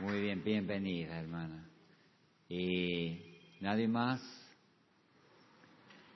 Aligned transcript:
Muy 0.00 0.20
bien, 0.20 0.44
bienvenida, 0.44 1.18
hermana. 1.18 1.64
¿Y 2.48 3.18
nadie 3.60 3.88
más? 3.88 4.22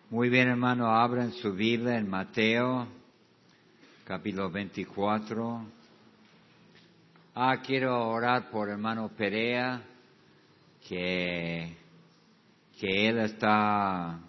Muy 0.09 0.29
bien, 0.29 0.47
hermano, 0.47 0.87
abran 0.87 1.33
su 1.33 1.53
Biblia 1.53 1.99
en 1.99 2.09
Mateo, 2.09 2.87
capítulo 4.05 4.53
24. 4.53 5.67
Ah, 7.35 7.57
quiero 7.61 8.09
orar 8.09 8.51
por 8.51 8.71
hermano 8.71 9.09
Perea, 9.17 9.83
que, 10.89 11.77
que 12.79 13.09
él 13.09 13.19
está, 13.19 14.21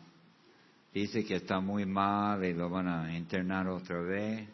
dice 0.91 1.23
que 1.23 1.35
está 1.35 1.59
muy 1.59 1.85
mal 1.85 2.43
y 2.43 2.53
lo 2.53 2.71
van 2.71 2.87
a 2.87 3.15
internar 3.15 3.67
otra 3.67 4.01
vez 4.01 4.49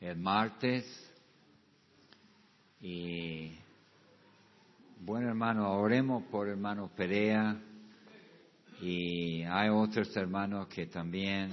el 0.00 0.16
martes. 0.16 0.86
Y 2.80 3.58
bueno, 5.02 5.28
hermano, 5.28 5.72
oremos 5.72 6.24
por 6.24 6.46
hermano 6.48 6.90
Perea. 6.94 7.56
Y 8.82 9.42
hay 9.44 9.70
otros 9.70 10.14
hermanos 10.14 10.68
que 10.68 10.86
también 10.86 11.50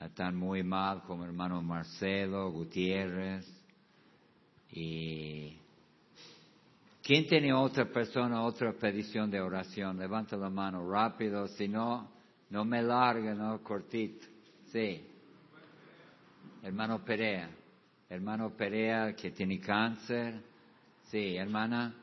están 0.00 0.36
muy 0.36 0.62
mal, 0.62 1.02
como 1.02 1.24
hermano 1.24 1.60
Marcelo 1.62 2.50
Gutiérrez. 2.52 3.44
Y 4.70 5.56
¿quién 7.02 7.26
tiene 7.26 7.52
otra 7.52 7.86
persona, 7.86 8.42
otra 8.42 8.72
petición 8.72 9.30
de 9.30 9.40
oración? 9.40 9.98
Levanta 9.98 10.36
la 10.36 10.48
mano 10.48 10.88
rápido, 10.88 11.48
si 11.48 11.66
no, 11.66 12.08
no 12.50 12.64
me 12.64 12.82
largue, 12.82 13.34
no 13.34 13.60
cortito. 13.64 14.26
Sí. 14.70 15.04
Hermano 16.62 17.04
Perea. 17.04 17.50
Hermano 18.08 18.50
Perea 18.50 19.14
que 19.16 19.32
tiene 19.32 19.58
cáncer. 19.58 20.40
Sí, 21.10 21.36
hermana. 21.36 21.94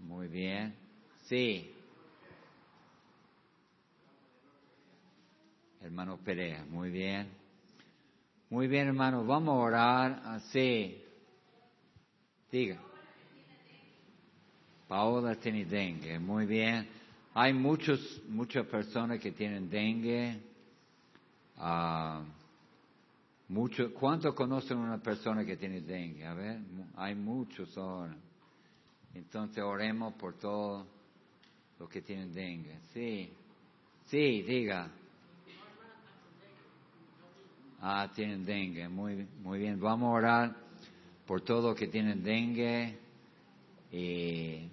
Muy 0.00 0.28
bien. 0.28 0.74
Sí. 1.26 1.72
Hermano 5.80 6.18
Perea, 6.18 6.64
muy 6.68 6.90
bien. 6.90 7.28
Muy 8.50 8.66
bien, 8.66 8.88
hermano. 8.88 9.24
Vamos 9.24 9.54
a 9.54 9.58
orar 9.58 10.22
así. 10.24 11.02
Diga. 12.50 12.78
Paola 14.88 15.36
tiene 15.36 15.64
dengue. 15.64 16.18
Muy 16.18 16.46
bien. 16.46 16.88
Hay 17.32 17.52
muchos, 17.52 18.20
muchas 18.28 18.66
personas 18.66 19.20
que 19.20 19.30
tienen 19.32 19.70
dengue. 19.70 20.40
Uh, 21.56 22.24
¿Cuántos 23.98 24.34
conocen 24.34 24.78
una 24.78 24.98
persona 24.98 25.44
que 25.44 25.56
tiene 25.56 25.80
dengue? 25.80 26.26
A 26.26 26.34
ver, 26.34 26.58
hay 26.96 27.14
muchos 27.14 27.76
ahora. 27.78 28.16
Entonces 29.14 29.62
oremos 29.62 30.14
por 30.14 30.38
todos 30.38 30.86
los 31.78 31.88
que 31.88 32.02
tienen 32.02 32.32
dengue. 32.32 32.78
Sí, 32.92 33.30
sí, 34.06 34.42
diga. 34.42 34.90
Ah, 37.80 38.10
tienen 38.14 38.44
dengue. 38.44 38.88
Muy, 38.88 39.26
muy 39.42 39.58
bien. 39.58 39.80
Vamos 39.80 40.08
a 40.08 40.10
orar 40.10 40.56
por 41.26 41.40
todos 41.40 41.64
los 41.64 41.76
que 41.76 41.88
tienen 41.88 42.22
dengue. 42.22 42.98
Y 43.90 44.68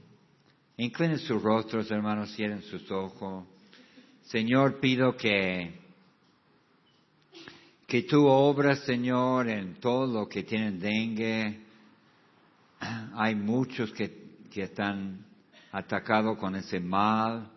inclinen 0.77 1.17
sus 1.19 1.41
rostros, 1.41 1.89
hermanos, 1.89 2.35
cierren 2.35 2.61
sus 2.63 2.91
ojos. 2.91 3.45
Señor, 4.23 4.79
pido 4.79 5.15
que, 5.15 5.79
que 7.87 8.03
tú 8.03 8.27
obras, 8.27 8.81
Señor, 8.81 9.47
en 9.47 9.75
todo 9.75 10.05
lo 10.05 10.27
que 10.27 10.43
tienen 10.43 10.79
dengue. 10.79 11.61
Hay 13.15 13.33
muchos 13.33 13.91
que 13.93 14.26
que 14.57 14.63
están 14.63 15.23
atacados 15.71 16.39
con 16.39 16.55
ese 16.55 16.79
mal. 16.79 17.51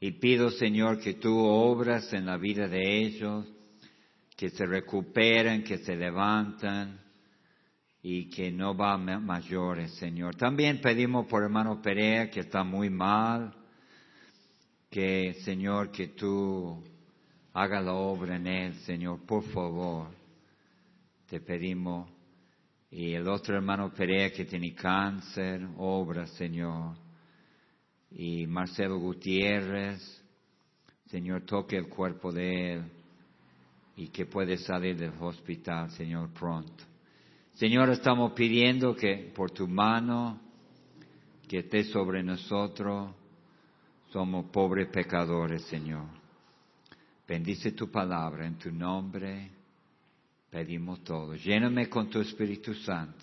Y 0.00 0.12
pido, 0.12 0.50
Señor, 0.50 0.98
que 0.98 1.12
tú 1.12 1.36
obras 1.36 2.10
en 2.14 2.24
la 2.24 2.38
vida 2.38 2.66
de 2.66 3.02
ellos, 3.02 3.44
que 4.34 4.48
se 4.48 4.64
recuperen, 4.64 5.62
que 5.64 5.76
se 5.76 5.94
levantan 5.94 6.98
y 8.00 8.30
que 8.30 8.50
no 8.50 8.74
va 8.74 8.96
mayores, 8.96 9.96
Señor. 9.96 10.36
También 10.36 10.80
pedimos 10.80 11.26
por 11.26 11.42
hermano 11.42 11.82
Perea, 11.82 12.30
que 12.30 12.40
está 12.40 12.64
muy 12.64 12.88
mal, 12.88 13.54
que, 14.88 15.34
Señor, 15.44 15.92
que 15.92 16.08
tú 16.08 16.82
haga 17.52 17.82
la 17.82 17.92
obra 17.92 18.36
en 18.36 18.46
él, 18.46 18.74
Señor, 18.86 19.26
por 19.26 19.42
favor. 19.42 20.08
Te 21.28 21.38
pedimos 21.38 22.10
y 22.96 23.12
el 23.12 23.28
otro 23.28 23.54
hermano 23.54 23.92
Perea 23.92 24.32
que 24.32 24.46
tiene 24.46 24.74
cáncer, 24.74 25.68
obra, 25.76 26.26
Señor. 26.28 26.96
Y 28.10 28.46
Marcelo 28.46 28.98
Gutiérrez, 28.98 30.00
Señor, 31.10 31.42
toque 31.42 31.76
el 31.76 31.90
cuerpo 31.90 32.32
de 32.32 32.72
él 32.72 32.84
y 33.96 34.08
que 34.08 34.24
puede 34.24 34.56
salir 34.56 34.96
del 34.96 35.12
hospital, 35.20 35.90
Señor, 35.90 36.32
pronto. 36.32 36.84
Señor, 37.56 37.90
estamos 37.90 38.32
pidiendo 38.32 38.96
que 38.96 39.30
por 39.36 39.50
tu 39.50 39.68
mano, 39.68 40.40
que 41.46 41.58
esté 41.58 41.84
sobre 41.84 42.22
nosotros, 42.22 43.14
somos 44.10 44.46
pobres 44.46 44.88
pecadores, 44.88 45.64
Señor. 45.64 46.06
Bendice 47.28 47.72
tu 47.72 47.90
palabra 47.90 48.46
en 48.46 48.56
tu 48.56 48.72
nombre 48.72 49.55
pedimos 50.56 51.04
todo. 51.04 51.34
Lléname 51.34 51.86
con 51.90 52.08
tu 52.08 52.18
Espíritu 52.18 52.72
Santo 52.72 53.22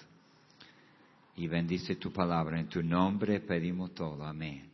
y 1.35 1.47
bendice 1.47 1.95
tu 1.95 2.13
palabra. 2.13 2.59
En 2.59 2.69
tu 2.69 2.83
nombre 2.83 3.39
pedimos 3.39 3.91
todo. 3.95 4.23
Amén. 4.23 4.69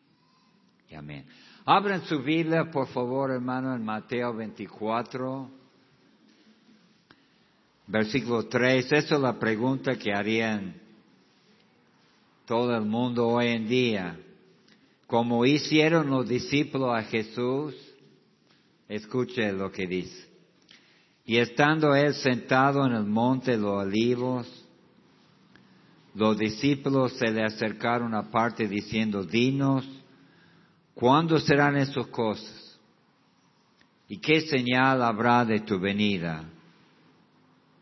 Y 0.89 0.95
amén. 0.95 1.23
Abran 1.63 2.03
su 2.03 2.21
Biblia, 2.21 2.69
por 2.69 2.87
favor, 2.87 3.31
hermano, 3.31 3.73
en 3.73 3.85
Mateo 3.85 4.33
24, 4.33 5.49
versículo 7.87 8.45
3. 8.45 8.91
Esa 8.91 9.15
es 9.15 9.21
la 9.21 9.39
pregunta 9.39 9.95
que 9.95 10.11
harían 10.11 10.75
todo 12.45 12.75
el 12.75 12.83
mundo 12.83 13.25
hoy 13.25 13.47
en 13.47 13.69
día. 13.69 14.19
Como 15.07 15.45
hicieron 15.45 16.09
los 16.09 16.27
discípulos 16.27 16.93
a 16.93 17.03
Jesús, 17.03 17.73
escuche 18.89 19.49
lo 19.53 19.71
que 19.71 19.87
dice. 19.87 20.28
Y 21.29 21.37
estando 21.37 21.93
él 21.93 22.15
sentado 22.15 22.83
en 22.87 22.93
el 22.93 23.05
monte 23.05 23.51
de 23.51 23.57
los 23.57 23.85
olivos, 23.85 24.65
los 26.15 26.35
discípulos 26.35 27.13
se 27.19 27.29
le 27.29 27.43
acercaron 27.43 28.15
aparte 28.15 28.67
diciendo, 28.67 29.23
dinos, 29.23 29.87
¿cuándo 30.95 31.37
serán 31.37 31.77
esas 31.77 32.07
cosas? 32.07 32.79
¿Y 34.07 34.17
qué 34.17 34.41
señal 34.41 35.03
habrá 35.03 35.45
de 35.45 35.59
tu 35.59 35.79
venida 35.79 36.45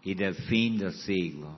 y 0.03 0.13
del 0.13 0.35
fin 0.35 0.77
del 0.77 0.91
siglo? 0.91 1.57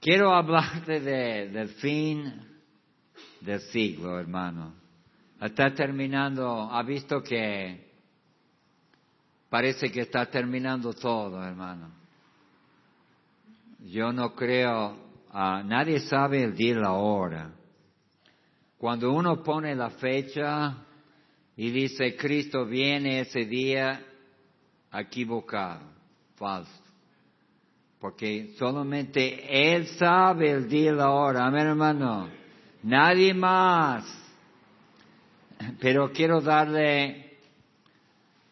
Quiero 0.00 0.34
hablarte 0.34 0.98
del 0.98 1.68
fin 1.68 2.34
del 3.40 3.60
siglo, 3.60 4.18
hermano. 4.18 4.74
Está 5.40 5.72
terminando, 5.72 6.68
ha 6.68 6.82
visto 6.82 7.22
que 7.22 7.89
Parece 9.50 9.90
que 9.90 10.02
está 10.02 10.26
terminando 10.26 10.94
todo, 10.94 11.42
hermano. 11.44 11.90
Yo 13.80 14.12
no 14.12 14.32
creo, 14.34 14.92
uh, 15.32 15.64
nadie 15.64 15.98
sabe 16.00 16.44
el 16.44 16.54
día 16.54 16.70
y 16.70 16.74
la 16.74 16.92
hora. 16.92 17.50
Cuando 18.78 19.12
uno 19.12 19.42
pone 19.42 19.74
la 19.74 19.90
fecha 19.90 20.76
y 21.56 21.70
dice 21.70 22.14
Cristo 22.16 22.64
viene 22.64 23.20
ese 23.20 23.44
día, 23.44 24.00
equivocado, 24.92 25.82
falso. 26.36 26.70
Porque 27.98 28.54
solamente 28.56 29.74
Él 29.74 29.88
sabe 29.98 30.52
el 30.52 30.68
día 30.68 30.92
y 30.92 30.94
la 30.94 31.10
hora. 31.10 31.46
Amén, 31.46 31.66
hermano. 31.66 32.28
Nadie 32.84 33.34
más. 33.34 34.04
Pero 35.80 36.10
quiero 36.12 36.40
darle 36.40 37.29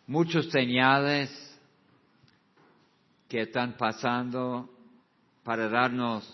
muchos 0.08 0.50
señales 0.50 1.31
que 3.28 3.43
están 3.43 3.76
pasando 3.76 4.69
para 5.44 5.69
darnos 5.69 6.25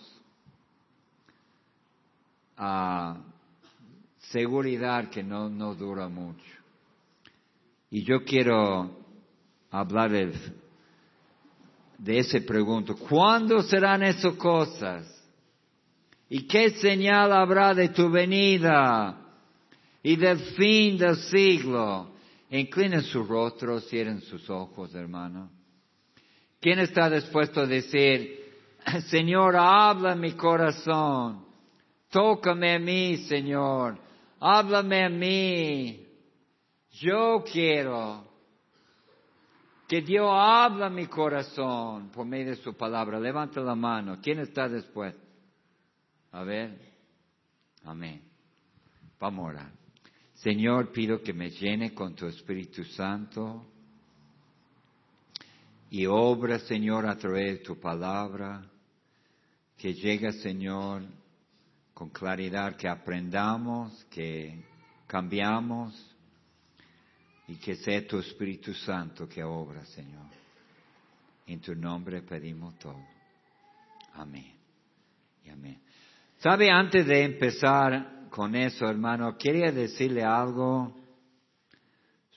uh, 2.56 3.14
seguridad 4.30 5.10
que 5.10 5.24
no, 5.24 5.48
no 5.48 5.74
dura 5.74 6.08
mucho. 6.08 6.44
Y 7.90 8.04
yo 8.04 8.24
quiero 8.24 8.96
hablar 9.72 10.12
de, 10.12 10.32
de 11.98 12.18
ese 12.18 12.42
pregunto. 12.42 12.94
¿Cuándo 12.96 13.60
serán 13.62 14.04
esas 14.04 14.34
cosas? 14.34 15.10
¿Y 16.28 16.46
qué 16.46 16.70
señal 16.70 17.32
habrá 17.32 17.74
de 17.74 17.88
tu 17.88 18.08
venida 18.08 19.18
y 20.00 20.14
del 20.14 20.38
fin 20.38 20.96
del 20.96 21.16
siglo? 21.16 22.13
Inclinen 22.56 23.02
su 23.02 23.24
rostro, 23.24 23.80
cierren 23.80 24.20
sus 24.20 24.48
ojos, 24.48 24.94
hermano. 24.94 25.50
¿Quién 26.60 26.78
está 26.78 27.10
dispuesto 27.10 27.62
a 27.62 27.66
decir, 27.66 28.44
Señor, 29.08 29.56
habla 29.56 30.14
mi 30.14 30.34
corazón, 30.34 31.46
tócame 32.10 32.76
a 32.76 32.78
mí, 32.78 33.16
Señor, 33.26 33.98
háblame 34.38 35.04
a 35.04 35.08
mí, 35.08 36.06
yo 36.92 37.42
quiero 37.52 38.24
que 39.88 40.02
Dios 40.02 40.30
habla 40.30 40.88
mi 40.88 41.06
corazón 41.06 42.10
por 42.10 42.24
medio 42.24 42.50
de 42.50 42.56
su 42.56 42.74
palabra. 42.76 43.18
Levanta 43.18 43.60
la 43.62 43.74
mano. 43.74 44.18
¿Quién 44.22 44.38
está 44.38 44.68
después? 44.68 45.12
A 46.30 46.44
ver. 46.44 46.78
Amén. 47.84 48.22
Vamos 49.18 49.44
a 49.44 49.48
orar. 49.48 49.83
Señor, 50.44 50.92
pido 50.92 51.22
que 51.22 51.32
me 51.32 51.48
llene 51.48 51.94
con 51.94 52.14
tu 52.14 52.26
Espíritu 52.26 52.84
Santo 52.84 53.64
y 55.88 56.04
obra, 56.04 56.58
Señor, 56.58 57.06
a 57.06 57.16
través 57.16 57.60
de 57.60 57.64
tu 57.64 57.80
palabra, 57.80 58.62
que 59.78 59.94
llegue, 59.94 60.32
Señor, 60.32 61.02
con 61.94 62.10
claridad, 62.10 62.76
que 62.76 62.86
aprendamos, 62.86 64.04
que 64.10 64.62
cambiamos 65.06 66.14
y 67.48 67.56
que 67.56 67.76
sea 67.76 68.06
tu 68.06 68.18
Espíritu 68.18 68.74
Santo 68.74 69.26
que 69.26 69.42
obra, 69.42 69.82
Señor. 69.86 70.26
En 71.46 71.58
tu 71.62 71.74
nombre 71.74 72.20
pedimos 72.20 72.78
todo. 72.78 73.02
Amén. 74.12 74.52
Y 75.42 75.48
amén. 75.48 75.80
¿Sabe? 76.36 76.70
Antes 76.70 77.06
de 77.06 77.24
empezar 77.24 78.13
con 78.34 78.56
eso, 78.56 78.86
hermano, 78.86 79.38
quería 79.38 79.70
decirle 79.70 80.24
algo 80.24 80.92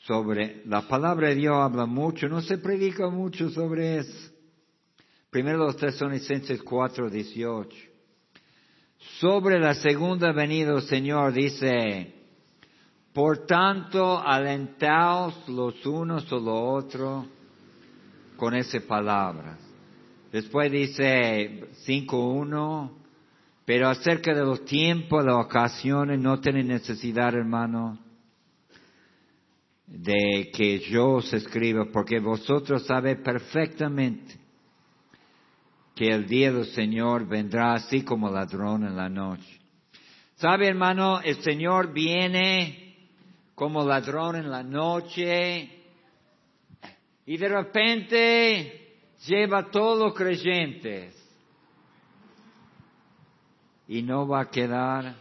sobre 0.06 0.62
la 0.68 0.88
palabra 0.88 1.30
de 1.30 1.36
Dios 1.36 1.56
habla 1.56 1.88
mucho, 1.88 2.30
no 2.30 2.40
se 2.40 2.60
predica 2.60 3.10
mucho 3.10 3.50
sobre 3.50 3.98
eso. 3.98 4.32
Primero 5.32 5.58
los 5.58 5.76
Tesalonicenses 5.76 6.62
4, 6.62 7.10
18. 7.10 7.76
Sobre 9.20 9.60
la 9.60 9.74
segunda 9.74 10.32
venida 10.34 10.80
Señor 10.82 11.34
dice, 11.34 12.14
por 13.12 13.48
tanto, 13.48 14.20
alentaos 14.20 15.50
los 15.50 15.84
unos 15.84 16.32
o 16.32 16.36
los 16.40 16.86
otros 16.86 17.26
con 18.36 18.54
esas 18.54 18.84
palabras. 18.84 19.58
Después 20.32 20.72
dice 20.72 21.72
5.1, 21.88 22.97
pero 23.68 23.90
acerca 23.90 24.34
de 24.34 24.46
los 24.46 24.64
tiempos, 24.64 25.26
las 25.26 25.46
ocasiones, 25.46 26.22
no 26.22 26.40
tienen 26.40 26.70
necesidad, 26.70 27.36
hermano, 27.36 28.00
de 29.86 30.50
que 30.54 30.80
yo 30.90 31.16
os 31.16 31.34
escriba, 31.34 31.84
porque 31.92 32.22
vosotros 32.22 32.86
sabéis 32.86 33.18
perfectamente 33.18 34.36
que 35.94 36.08
el 36.08 36.26
día 36.28 36.54
del 36.54 36.68
Señor 36.68 37.28
vendrá 37.28 37.74
así 37.74 38.04
como 38.04 38.32
ladrón 38.32 38.86
en 38.86 38.96
la 38.96 39.10
noche. 39.10 39.60
¿Sabe, 40.36 40.70
hermano? 40.70 41.20
El 41.20 41.44
Señor 41.44 41.92
viene 41.92 43.10
como 43.54 43.84
ladrón 43.84 44.38
en 44.38 44.50
la 44.50 44.64
noche 44.64 45.70
y 47.26 47.36
de 47.36 47.50
repente 47.50 48.96
lleva 49.28 49.58
a 49.60 49.70
todos 49.70 50.00
los 50.00 50.14
creyentes 50.14 51.17
y 53.88 54.02
no 54.02 54.28
va 54.28 54.42
a 54.42 54.50
quedar, 54.50 55.16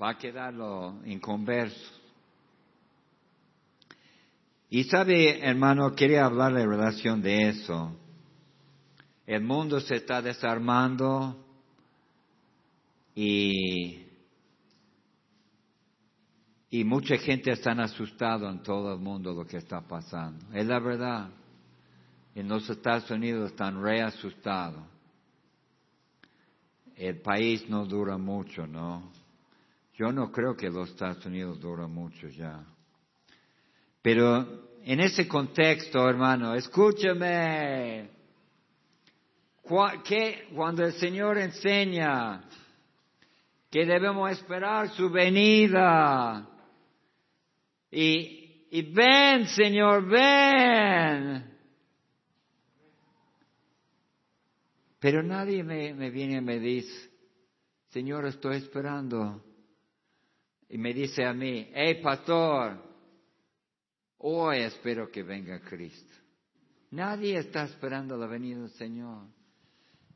va 0.00 0.10
a 0.10 0.18
quedar 0.18 0.52
lo 0.52 1.04
inconverso. 1.06 1.92
Y 4.70 4.84
sabe, 4.84 5.40
hermano, 5.40 5.94
quería 5.94 6.24
hablarle 6.24 6.62
en 6.62 6.70
relación 6.70 7.22
de 7.22 7.48
eso. 7.48 7.96
El 9.24 9.44
mundo 9.44 9.78
se 9.78 9.94
está 9.96 10.20
desarmando 10.20 11.36
y, 13.14 14.04
y 16.70 16.82
mucha 16.82 17.16
gente 17.18 17.52
está 17.52 17.70
asustada 17.70 18.50
en 18.50 18.64
todo 18.64 18.94
el 18.94 18.98
mundo 18.98 19.32
lo 19.32 19.46
que 19.46 19.58
está 19.58 19.80
pasando. 19.80 20.44
Es 20.52 20.66
la 20.66 20.80
verdad. 20.80 21.30
En 22.34 22.48
los 22.48 22.68
Estados 22.68 23.08
Unidos 23.12 23.52
están 23.52 23.80
re 23.80 24.02
asustados 24.02 24.93
el 26.96 27.20
país 27.20 27.68
no 27.68 27.84
dura 27.86 28.16
mucho, 28.16 28.66
¿no? 28.66 29.12
Yo 29.96 30.12
no 30.12 30.30
creo 30.32 30.56
que 30.56 30.70
los 30.70 30.90
Estados 30.90 31.24
Unidos 31.26 31.60
dura 31.60 31.86
mucho 31.86 32.28
ya. 32.28 32.64
Pero 34.02 34.78
en 34.84 35.00
ese 35.00 35.26
contexto, 35.26 36.08
hermano, 36.08 36.54
escúchame, 36.54 38.10
que 40.04 40.48
cuando 40.54 40.84
el 40.84 40.92
Señor 40.94 41.38
enseña 41.38 42.42
que 43.70 43.86
debemos 43.86 44.30
esperar 44.30 44.90
su 44.90 45.10
venida 45.10 46.46
y, 47.90 48.66
y 48.70 48.82
ven, 48.92 49.46
Señor, 49.46 50.06
ven, 50.06 51.53
Pero 55.04 55.22
nadie 55.22 55.62
me, 55.62 56.08
viene 56.08 56.38
y 56.38 56.40
me 56.40 56.58
dice, 56.58 57.10
Señor, 57.90 58.24
estoy 58.24 58.56
esperando. 58.56 59.44
Y 60.66 60.78
me 60.78 60.94
dice 60.94 61.26
a 61.26 61.34
mí, 61.34 61.68
hey 61.74 62.00
pastor, 62.02 62.82
hoy 64.16 64.60
espero 64.60 65.10
que 65.10 65.22
venga 65.22 65.60
Cristo. 65.60 66.14
Nadie 66.92 67.36
está 67.36 67.64
esperando 67.64 68.16
la 68.16 68.26
venida 68.26 68.60
del 68.60 68.70
Señor. 68.70 69.26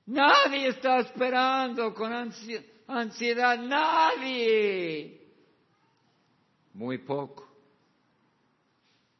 Nadie 0.06 0.68
está 0.68 1.00
esperando 1.00 1.92
con 1.92 2.10
ansiedad, 2.86 3.58
nadie. 3.58 5.20
Muy 6.72 6.96
poco. 6.96 7.46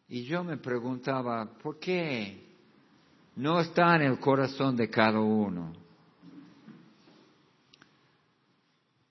Y 0.09 0.25
yo 0.25 0.43
me 0.43 0.57
preguntaba, 0.57 1.59
¿por 1.59 1.79
qué? 1.79 2.48
No 3.39 3.61
está 3.61 3.95
en 3.95 4.03
el 4.03 4.19
corazón 4.19 4.77
de 4.77 4.91
cada 4.91 5.21
uno. 5.21 5.73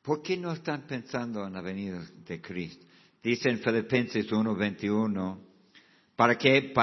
¿Por 0.02 0.22
qué 0.22 0.36
no 0.36 0.52
están 0.52 0.82
pensando 0.82 1.48
en 1.48 1.54
la 1.54 1.62
venida 1.62 2.02
de 2.26 2.42
Cristo? 2.42 2.86
Dice 3.24 3.50
en 3.50 3.60
Filipenses 3.60 4.30
1:21, 4.30 5.40
¿para 6.16 6.38
qué? 6.38 6.74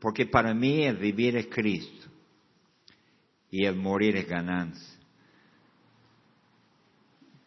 porque 0.00 0.26
para 0.26 0.54
mí 0.54 0.84
el 0.84 0.96
vivir 0.96 1.36
es 1.36 1.48
Cristo 1.48 2.08
y 3.50 3.66
el 3.66 3.76
morir 3.76 4.16
es 4.16 4.26
ganancia. 4.26 4.98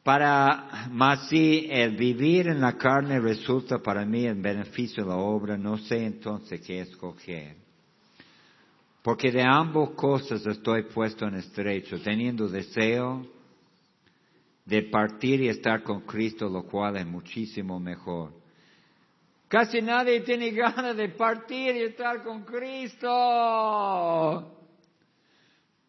Para 0.03 0.89
más 0.91 1.29
si 1.29 1.67
el 1.71 1.95
vivir 1.95 2.49
en 2.49 2.61
la 2.61 2.77
carne 2.77 3.19
resulta 3.19 3.79
para 3.79 4.05
mí 4.05 4.25
el 4.25 4.39
beneficio 4.39 5.03
de 5.03 5.09
la 5.09 5.15
obra, 5.15 5.57
no 5.57 5.79
sé 5.79 6.05
entonces 6.05 6.61
qué 6.61 6.81
escoger. 6.81 7.62
Porque 9.03 9.31
de 9.31 9.43
ambos 9.43 9.91
cosas 9.91 10.45
estoy 10.45 10.83
puesto 10.83 11.27
en 11.27 11.35
estrecho, 11.35 12.01
teniendo 12.01 12.47
deseo 12.47 13.27
de 14.65 14.83
partir 14.83 15.41
y 15.41 15.49
estar 15.49 15.83
con 15.83 16.01
Cristo, 16.01 16.47
lo 16.47 16.63
cual 16.63 16.95
es 16.95 17.05
muchísimo 17.05 17.81
mejor. 17.81 18.31
Casi 19.49 19.81
nadie 19.81 20.21
tiene 20.21 20.51
ganas 20.51 20.95
de 20.95 21.09
partir 21.09 21.75
y 21.75 21.81
estar 21.81 22.23
con 22.23 22.43
Cristo. 22.43 23.09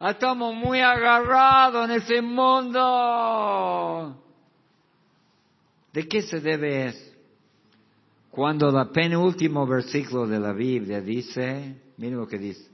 Estamos 0.00 0.56
muy 0.56 0.80
agarrados 0.80 1.88
en 1.88 1.96
ese 1.96 2.20
mundo. 2.20 4.20
¿De 5.92 6.08
qué 6.08 6.22
se 6.22 6.40
debe 6.40 6.88
eso? 6.88 7.14
Cuando 8.28 8.72
la 8.72 8.90
penúltimo 8.90 9.64
versículo 9.64 10.26
de 10.26 10.40
la 10.40 10.52
Biblia 10.52 11.00
dice, 11.00 11.80
miren 11.96 12.18
lo 12.18 12.26
que 12.26 12.38
dice, 12.38 12.73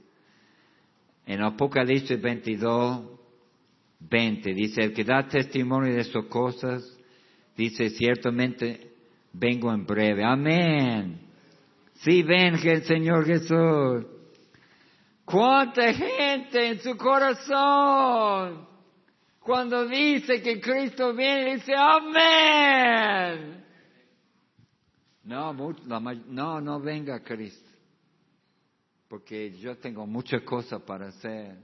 en 1.31 1.41
Apocalipsis 1.41 2.21
22, 2.21 3.05
20, 4.01 4.53
dice, 4.53 4.81
el 4.81 4.93
que 4.93 5.05
da 5.05 5.29
testimonio 5.29 5.93
de 5.93 6.01
estas 6.01 6.25
cosas, 6.25 6.83
dice, 7.55 7.89
ciertamente 7.91 8.91
vengo 9.31 9.71
en 9.71 9.85
breve. 9.85 10.25
Amén. 10.25 11.21
Sí, 11.93 12.21
ven 12.23 12.55
el 12.61 12.83
Señor 12.83 13.25
Jesús. 13.25 14.05
¿Cuánta 15.23 15.93
gente 15.93 16.67
en 16.67 16.81
su 16.81 16.97
corazón 16.97 18.67
cuando 19.39 19.87
dice 19.87 20.41
que 20.41 20.59
Cristo 20.59 21.13
viene 21.13 21.55
dice 21.55 21.73
amén? 21.77 23.63
No, 25.23 25.53
no, 25.53 26.59
no 26.59 26.79
venga 26.81 27.23
Cristo 27.23 27.70
porque 29.11 29.51
yo 29.57 29.77
tengo 29.77 30.07
muchas 30.07 30.41
cosas 30.43 30.81
para 30.83 31.09
hacer. 31.09 31.57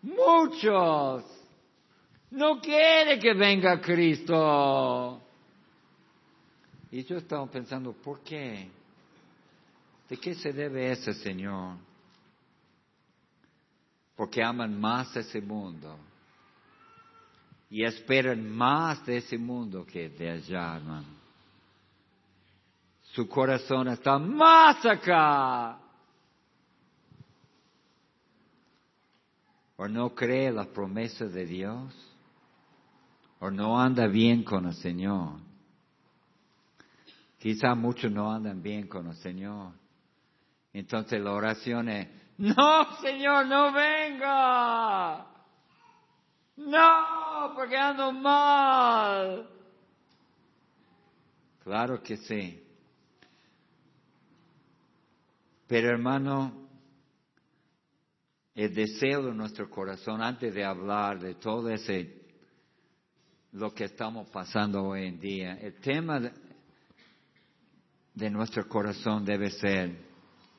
Muchos. 0.00 1.24
No 2.30 2.60
quiere 2.60 3.18
que 3.18 3.34
venga 3.34 3.80
Cristo. 3.80 5.20
Y 6.92 7.02
yo 7.02 7.16
estaba 7.16 7.44
pensando, 7.50 7.92
¿por 7.94 8.20
qué? 8.20 8.70
¿De 10.08 10.16
qué 10.18 10.36
se 10.36 10.52
debe 10.52 10.92
eso, 10.92 11.12
Señor? 11.14 11.78
Porque 14.14 14.40
aman 14.40 14.80
más 14.80 15.16
ese 15.16 15.40
mundo 15.40 15.98
y 17.70 17.82
esperan 17.82 18.48
más 18.48 19.04
de 19.04 19.16
ese 19.16 19.36
mundo 19.36 19.84
que 19.84 20.08
de 20.10 20.30
allá. 20.30 20.80
Su 23.14 23.28
corazón 23.28 23.88
está 23.88 24.16
más 24.16 24.86
acá. 24.86 25.87
O 29.80 29.86
no 29.86 30.12
cree 30.12 30.50
las 30.50 30.66
promesas 30.66 31.32
de 31.32 31.46
Dios, 31.46 31.94
o 33.38 33.48
no 33.48 33.80
anda 33.80 34.08
bien 34.08 34.42
con 34.42 34.66
el 34.66 34.74
Señor. 34.74 35.38
Quizá 37.38 37.76
muchos 37.76 38.10
no 38.10 38.32
andan 38.32 38.60
bien 38.60 38.88
con 38.88 39.06
el 39.06 39.14
Señor. 39.14 39.72
Entonces 40.72 41.20
la 41.20 41.32
oración 41.32 41.88
es, 41.88 42.08
no, 42.38 43.00
Señor, 43.00 43.46
no 43.46 43.72
venga. 43.72 45.26
No, 46.56 47.52
porque 47.54 47.76
ando 47.76 48.12
mal. 48.12 49.48
Claro 51.62 52.02
que 52.02 52.16
sí. 52.16 52.64
Pero 55.68 55.90
hermano, 55.90 56.67
el 58.58 58.74
deseo 58.74 59.22
de 59.22 59.32
nuestro 59.34 59.70
corazón, 59.70 60.20
antes 60.20 60.52
de 60.52 60.64
hablar 60.64 61.20
de 61.20 61.36
todo 61.36 61.70
ese, 61.70 62.12
lo 63.52 63.72
que 63.72 63.84
estamos 63.84 64.28
pasando 64.30 64.82
hoy 64.82 65.06
en 65.06 65.20
día, 65.20 65.52
el 65.62 65.74
tema 65.74 66.18
de, 68.14 68.30
nuestro 68.30 68.66
corazón 68.66 69.24
debe 69.24 69.50
ser, 69.50 69.96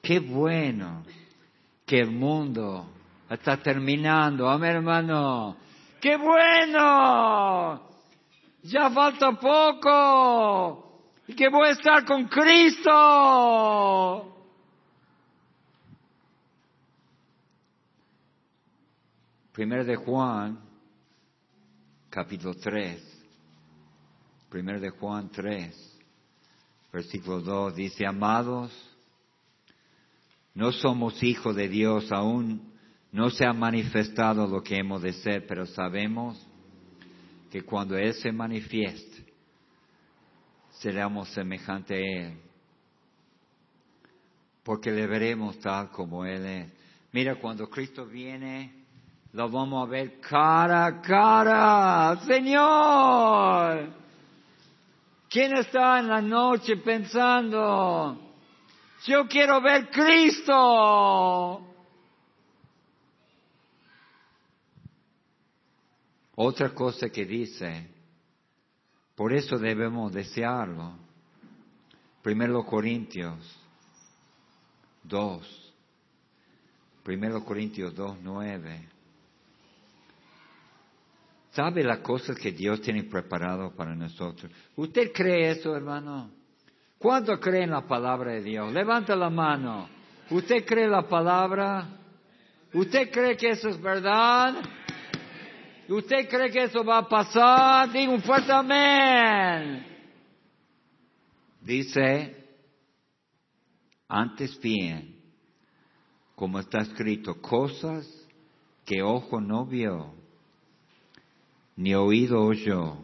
qué 0.02 0.20
bueno 0.20 1.04
que 1.86 2.00
el 2.00 2.12
mundo 2.12 2.90
está 3.30 3.58
terminando. 3.58 4.48
Amén, 4.48 4.78
hermano. 4.78 5.58
¡Qué 6.00 6.16
bueno! 6.16 7.84
Ya 8.64 8.90
falta 8.92 9.34
poco. 9.34 11.02
Y 11.28 11.36
que 11.36 11.50
voy 11.50 11.68
a 11.68 11.72
estar 11.72 12.06
con 12.06 12.30
Cristo. 12.30 12.90
Primero 19.60 19.84
de 19.84 19.98
Juan, 19.98 20.58
capítulo 22.10 22.54
3. 22.56 23.26
Primero 24.50 24.80
de 24.80 24.90
Juan 24.90 25.30
3, 25.30 26.00
versículo 26.94 27.42
2 27.42 27.76
dice, 27.76 28.06
amados, 28.06 28.72
no 30.54 30.72
somos 30.72 31.22
hijos 31.22 31.58
de 31.58 31.68
Dios, 31.68 32.10
aún 32.10 32.72
no 33.12 33.30
se 33.32 33.46
ha 33.46 33.52
manifestado 33.52 34.48
lo 34.48 34.64
que 34.64 34.78
hemos 34.78 35.02
de 35.02 35.12
ser, 35.12 35.46
pero 35.46 35.66
sabemos 35.66 36.42
que 37.52 37.64
cuando 37.64 37.98
Él 37.98 38.14
se 38.14 38.32
manifieste, 38.32 39.26
seremos 40.70 41.28
semejantes 41.34 41.98
a 41.98 42.00
Él, 42.00 42.38
porque 44.64 44.90
le 44.90 45.06
veremos 45.06 45.60
tal 45.60 45.92
como 45.92 46.24
Él 46.24 46.46
es. 46.46 46.72
Mira, 47.12 47.36
cuando 47.42 47.70
Cristo 47.70 48.06
viene, 48.06 48.79
lo 49.34 49.50
vamos 49.50 49.88
a 49.88 49.90
ver 49.90 50.20
cara 50.20 50.86
a 50.86 51.02
cara. 51.02 52.20
Señor, 52.26 53.94
¿quién 55.30 55.58
está 55.58 56.00
en 56.00 56.08
la 56.08 56.22
noche 56.22 56.78
pensando? 56.78 58.18
Yo 59.06 59.28
quiero 59.28 59.62
ver 59.62 59.90
Cristo. 59.90 61.66
Otra 66.36 66.74
cosa 66.74 67.10
que 67.10 67.26
dice, 67.26 67.90
por 69.16 69.34
eso 69.34 69.58
debemos 69.58 70.14
desearlo. 70.14 70.94
Primero 72.22 72.66
Corintios 72.66 73.60
2. 75.04 75.74
Primero 77.04 77.44
Corintios 77.44 77.94
2, 77.94 78.18
9. 78.22 78.99
¿Sabe 81.60 81.84
las 81.84 82.00
cosas 82.00 82.38
que 82.40 82.54
Dios 82.54 82.80
tiene 82.80 83.04
preparado 83.04 83.76
para 83.76 83.94
nosotros? 83.94 84.50
¿Usted 84.78 85.12
cree 85.12 85.52
eso, 85.52 85.76
hermano? 85.76 86.32
¿Cuánto 86.98 87.38
cree 87.38 87.64
en 87.64 87.72
la 87.72 87.86
palabra 87.86 88.32
de 88.32 88.44
Dios? 88.44 88.72
Levanta 88.72 89.14
la 89.14 89.30
mano. 89.30 89.90
¿Usted 90.30 90.66
cree 90.66 90.88
la 90.88 91.06
palabra? 91.06 91.86
¿Usted 92.74 93.12
cree 93.12 93.36
que 93.36 93.50
eso 93.50 93.68
es 93.68 93.82
verdad? 93.82 94.56
¿Usted 95.90 96.30
cree 96.30 96.50
que 96.50 96.64
eso 96.64 96.82
va 96.82 97.00
a 97.00 97.10
pasar? 97.10 97.92
Diga 97.92 98.10
un 98.10 98.22
fuerte 98.22 98.54
amén. 98.54 99.86
Dice, 101.60 102.38
antes 104.08 104.58
bien, 104.62 105.14
como 106.36 106.58
está 106.60 106.78
escrito, 106.84 107.42
cosas 107.42 108.08
que 108.86 109.02
ojo 109.02 109.42
no 109.42 109.66
vio 109.66 110.19
ni 111.80 111.96
oído 111.96 112.42
oyó, 112.44 112.98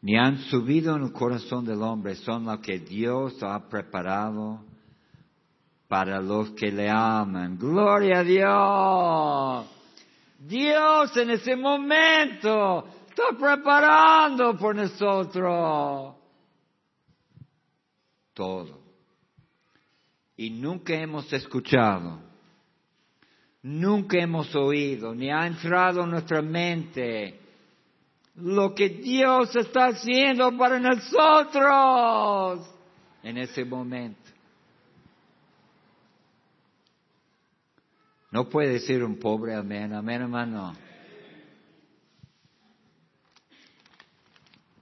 ni 0.00 0.16
han 0.16 0.38
subido 0.44 0.96
en 0.96 1.02
el 1.02 1.12
corazón 1.12 1.66
del 1.66 1.82
hombre, 1.82 2.14
son 2.14 2.46
lo 2.46 2.58
que 2.58 2.78
Dios 2.78 3.42
ha 3.42 3.68
preparado 3.68 4.64
para 5.86 6.18
los 6.22 6.52
que 6.52 6.72
le 6.72 6.88
aman. 6.88 7.58
Gloria 7.58 8.20
a 8.20 8.24
Dios. 8.24 9.66
Dios 10.38 11.14
en 11.14 11.30
ese 11.32 11.56
momento 11.56 12.86
está 13.06 13.24
preparando 13.38 14.56
por 14.56 14.74
nosotros 14.74 16.14
todo. 18.32 18.80
Y 20.38 20.48
nunca 20.48 20.94
hemos 20.94 21.30
escuchado, 21.30 22.18
nunca 23.62 24.18
hemos 24.18 24.54
oído, 24.56 25.14
ni 25.14 25.30
ha 25.30 25.46
entrado 25.46 26.02
en 26.02 26.10
nuestra 26.12 26.40
mente 26.40 27.43
lo 28.36 28.74
que 28.74 28.88
Dios 28.88 29.54
está 29.54 29.86
haciendo 29.86 30.56
para 30.56 30.78
nosotros 30.78 32.68
en 33.22 33.38
ese 33.38 33.64
momento. 33.64 34.20
No 38.30 38.48
puede 38.48 38.72
decir 38.72 39.04
un 39.04 39.18
pobre 39.18 39.54
amén, 39.54 39.92
amén 39.92 40.22
hermano. 40.22 40.74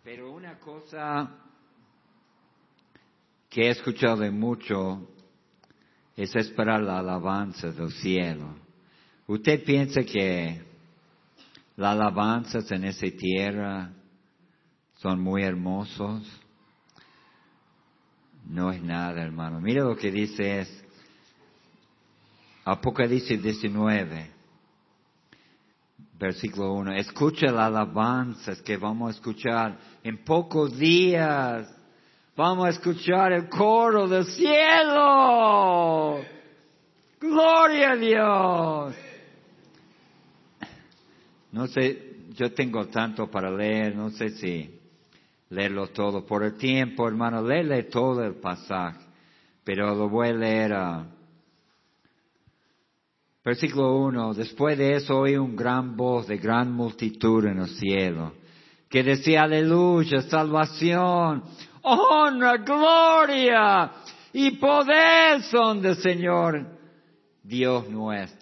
Pero 0.03 0.33
una 0.33 0.59
cosa 0.59 1.39
que 3.51 3.67
he 3.67 3.71
escuchado 3.71 4.17
de 4.17 4.31
mucho 4.31 5.07
es 6.17 6.35
esperar 6.35 6.81
la 6.81 6.99
alabanza 6.99 7.71
del 7.71 7.91
cielo. 7.91 8.57
Usted 9.27 9.63
piensa 9.63 10.03
que 10.03 10.72
las 11.83 11.95
alabanzas 11.95 12.71
en 12.71 12.85
esa 12.85 13.09
tierra 13.19 13.91
son 14.99 15.21
muy 15.21 15.43
hermosos. 15.43 16.23
No 18.47 18.71
es 18.71 18.81
nada, 18.81 19.21
hermano. 19.21 19.61
Mira 19.61 19.83
lo 19.83 19.97
que 19.97 20.13
dice 20.13 20.61
es 20.61 20.85
Apocalipsis 22.65 23.43
19, 23.43 24.31
versículo 26.21 26.73
1. 26.75 26.93
Escucha 26.93 27.47
las 27.47 27.67
alabanzas 27.67 28.63
que 28.63 28.77
vamos 28.77 29.09
a 29.09 29.17
escuchar 29.17 29.77
en 30.05 30.23
pocos 30.23 30.79
días. 30.79 31.69
Vamos 32.37 32.67
a 32.67 32.71
escuchar 32.71 33.33
el 33.33 33.49
coro 33.49 34.07
del 34.07 34.25
cielo. 34.27 36.21
Gloria 37.19 37.91
a 37.91 37.97
Dios. 37.97 39.12
No 41.53 41.67
sé, 41.67 42.17
yo 42.35 42.53
tengo 42.53 42.87
tanto 42.87 43.31
para 43.31 43.51
leer, 43.51 43.95
no 43.95 44.11
sé 44.11 44.31
si 44.31 44.81
leerlo 45.51 45.89
todo. 45.89 46.25
Por 46.25 46.43
el 46.45 46.55
tiempo, 46.55 47.07
hermano, 47.07 47.43
léele 47.43 47.85
todo 47.85 48.25
el 48.25 48.37
pasaje, 48.37 49.01
pero 49.63 49.95
lo 49.95 50.09
voy 50.09 50.29
a 50.29 50.33
leer 50.33 50.73
a... 50.73 51.07
Versículo 53.45 53.97
1. 53.99 54.35
Después 54.35 54.79
de 54.79 54.95
eso 54.95 55.19
oí 55.19 55.37
un 55.37 55.55
gran 55.55 55.97
voz 55.97 56.27
de 56.27 56.39
gran 56.39 56.73
multitud 56.73 57.45
en 57.45 57.59
el 57.59 57.69
cielo, 57.69 58.33
que 58.89 59.03
decía, 59.03 59.43
aleluya, 59.43 60.23
salvación, 60.23 61.43
honra, 61.83 62.57
gloria 62.59 63.93
y 64.33 64.53
poder 64.53 65.43
son 65.43 65.83
del 65.83 65.97
Señor 65.97 66.67
Dios 67.43 67.89
nuestro. 67.91 68.42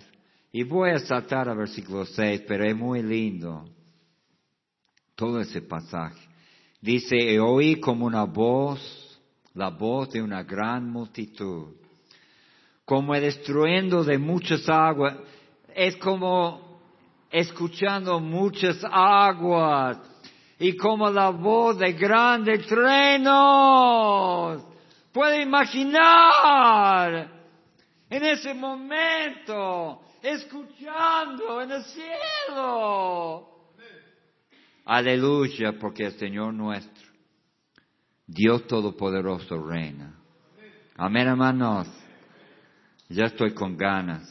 Y 0.52 0.64
voy 0.64 0.90
a 0.90 0.99
saltar 0.99 1.49
al 1.49 1.57
versículo 1.57 2.04
6, 2.04 2.42
pero 2.47 2.64
es 2.64 2.76
muy 2.76 3.02
lindo 3.02 3.69
todo 5.14 5.40
ese 5.40 5.62
pasaje. 5.62 6.19
Dice, 6.80 7.38
oí 7.38 7.78
como 7.78 8.07
una 8.07 8.25
voz, 8.25 9.21
la 9.54 9.69
voz 9.69 10.11
de 10.11 10.23
una 10.23 10.42
gran 10.42 10.90
multitud, 10.90 11.75
como 12.85 13.14
destruyendo 13.14 14.02
de 14.02 14.19
muchas 14.19 14.69
aguas. 14.69 15.19
Es 15.75 15.97
como 15.99 16.80
escuchando 17.30 18.19
muchas 18.19 18.83
aguas 18.90 19.99
y 20.59 20.76
como 20.76 21.09
la 21.11 21.30
voz 21.30 21.78
de 21.78 21.92
grandes 21.92 22.66
trenos. 22.66 24.64
Puede 25.12 25.42
imaginar 25.42 27.30
en 28.09 28.25
ese 28.25 28.52
momento, 28.54 30.00
escuchando 30.23 31.62
en 31.62 31.71
el 31.73 31.85
cielo. 31.85 33.50
Aleluya, 34.85 35.79
porque 35.79 36.07
el 36.07 36.12
Señor 36.19 36.53
nuestro, 36.53 37.09
Dios 38.27 38.67
Todopoderoso 38.67 39.62
reina. 39.65 40.17
Amén, 40.97 41.29
hermanos. 41.29 41.89
Ya 43.09 43.25
estoy 43.25 43.55
con 43.55 43.77
ganas 43.77 44.29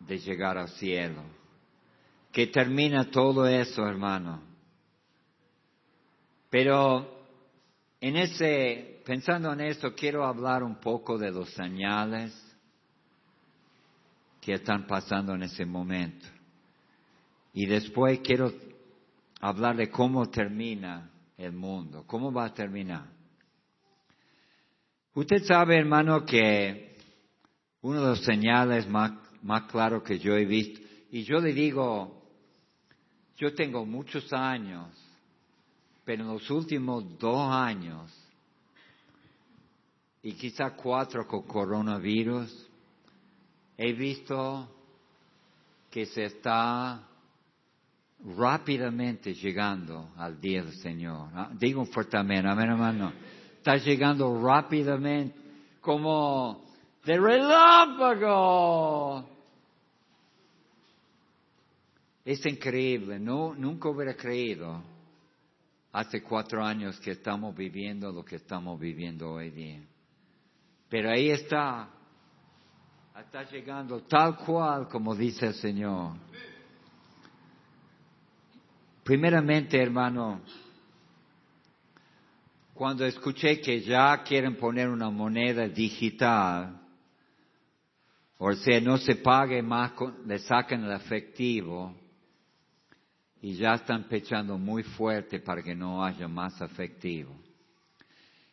de 0.00 0.18
llegar 0.18 0.58
al 0.58 0.68
cielo. 0.68 1.22
Que 2.30 2.46
termina 2.48 3.10
todo 3.10 3.46
eso, 3.46 3.86
hermano. 3.86 4.42
Pero 6.50 7.26
en 8.00 8.16
ese, 8.16 9.02
pensando 9.04 9.52
en 9.52 9.60
esto, 9.62 9.94
quiero 9.94 10.24
hablar 10.24 10.62
un 10.62 10.76
poco 10.76 11.16
de 11.16 11.30
los 11.30 11.50
señales 11.54 12.43
que 14.44 14.52
están 14.52 14.86
pasando 14.86 15.34
en 15.34 15.44
ese 15.44 15.64
momento. 15.64 16.26
Y 17.54 17.66
después 17.66 18.20
quiero 18.20 18.52
hablar 19.40 19.76
de 19.76 19.88
cómo 19.88 20.28
termina 20.28 21.10
el 21.38 21.52
mundo, 21.52 22.04
cómo 22.06 22.30
va 22.30 22.46
a 22.46 22.52
terminar. 22.52 23.06
Usted 25.14 25.44
sabe, 25.44 25.78
hermano, 25.78 26.26
que 26.26 26.96
uno 27.80 28.02
de 28.02 28.08
los 28.08 28.24
señales 28.24 28.86
más, 28.86 29.12
más 29.42 29.62
claros 29.62 30.02
que 30.02 30.18
yo 30.18 30.36
he 30.36 30.44
visto, 30.44 30.80
y 31.10 31.22
yo 31.22 31.38
le 31.38 31.54
digo, 31.54 32.22
yo 33.36 33.54
tengo 33.54 33.86
muchos 33.86 34.30
años, 34.32 34.88
pero 36.04 36.24
en 36.24 36.28
los 36.28 36.50
últimos 36.50 37.18
dos 37.18 37.50
años, 37.50 38.12
y 40.22 40.32
quizá 40.32 40.70
cuatro 40.70 41.26
con 41.26 41.42
coronavirus, 41.42 42.70
he 43.76 43.92
visto 43.92 44.68
que 45.90 46.06
se 46.06 46.24
está 46.24 47.06
rápidamente 48.36 49.34
llegando 49.34 50.10
al 50.16 50.40
día 50.40 50.62
del 50.62 50.74
Señor. 50.74 51.28
Ah, 51.34 51.50
digo 51.52 51.84
fuertemente, 51.84 52.48
amén, 52.48 52.70
hermano 52.70 53.12
está 53.64 53.78
llegando 53.78 54.38
rápidamente, 54.42 55.34
como 55.80 56.62
de 57.02 57.18
relámpago. 57.18 58.46
Es 62.26 62.44
increíble, 62.44 63.18
no, 63.18 63.54
nunca 63.54 63.88
hubiera 63.88 64.14
creído 64.14 64.82
hace 65.92 66.22
cuatro 66.22 66.62
años 66.62 67.00
que 67.00 67.12
estamos 67.12 67.56
viviendo 67.56 68.12
lo 68.12 68.22
que 68.22 68.36
estamos 68.36 68.78
viviendo 68.78 69.30
hoy 69.30 69.48
día. 69.48 69.80
Pero 70.90 71.10
ahí 71.10 71.30
está, 71.30 71.88
está 73.20 73.44
llegando 73.44 74.00
tal 74.02 74.36
cual 74.36 74.88
como 74.88 75.14
dice 75.14 75.46
el 75.46 75.54
Señor. 75.54 76.14
Primeramente, 79.04 79.80
hermano, 79.80 80.40
cuando 82.72 83.04
escuché 83.04 83.60
que 83.60 83.82
ya 83.82 84.22
quieren 84.24 84.56
poner 84.56 84.88
una 84.88 85.10
moneda 85.10 85.68
digital, 85.68 86.80
o 88.38 88.52
sea, 88.54 88.80
no 88.80 88.98
se 88.98 89.16
pague 89.16 89.62
más, 89.62 89.92
le 90.26 90.38
sacan 90.40 90.84
el 90.84 90.92
efectivo 90.92 91.94
y 93.40 93.54
ya 93.54 93.74
están 93.74 94.04
pechando 94.04 94.58
muy 94.58 94.82
fuerte 94.82 95.38
para 95.38 95.62
que 95.62 95.74
no 95.74 96.04
haya 96.04 96.26
más 96.26 96.60
efectivo. 96.60 97.32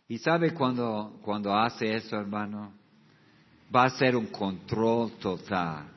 Y 0.08 0.19
sabe 0.19 0.54
cuando, 0.54 1.19
cuando 1.24 1.56
hace 1.56 1.95
eso, 1.95 2.17
hermano, 2.17 2.81
va 3.74 3.86
a 3.86 3.90
ser 3.92 4.16
un 4.16 4.28
control 4.28 5.12
total 5.14 5.88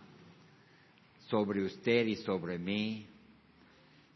sobre 1.29 1.65
usted 1.65 2.07
y 2.07 2.17
sobre 2.17 2.59
mí. 2.59 3.07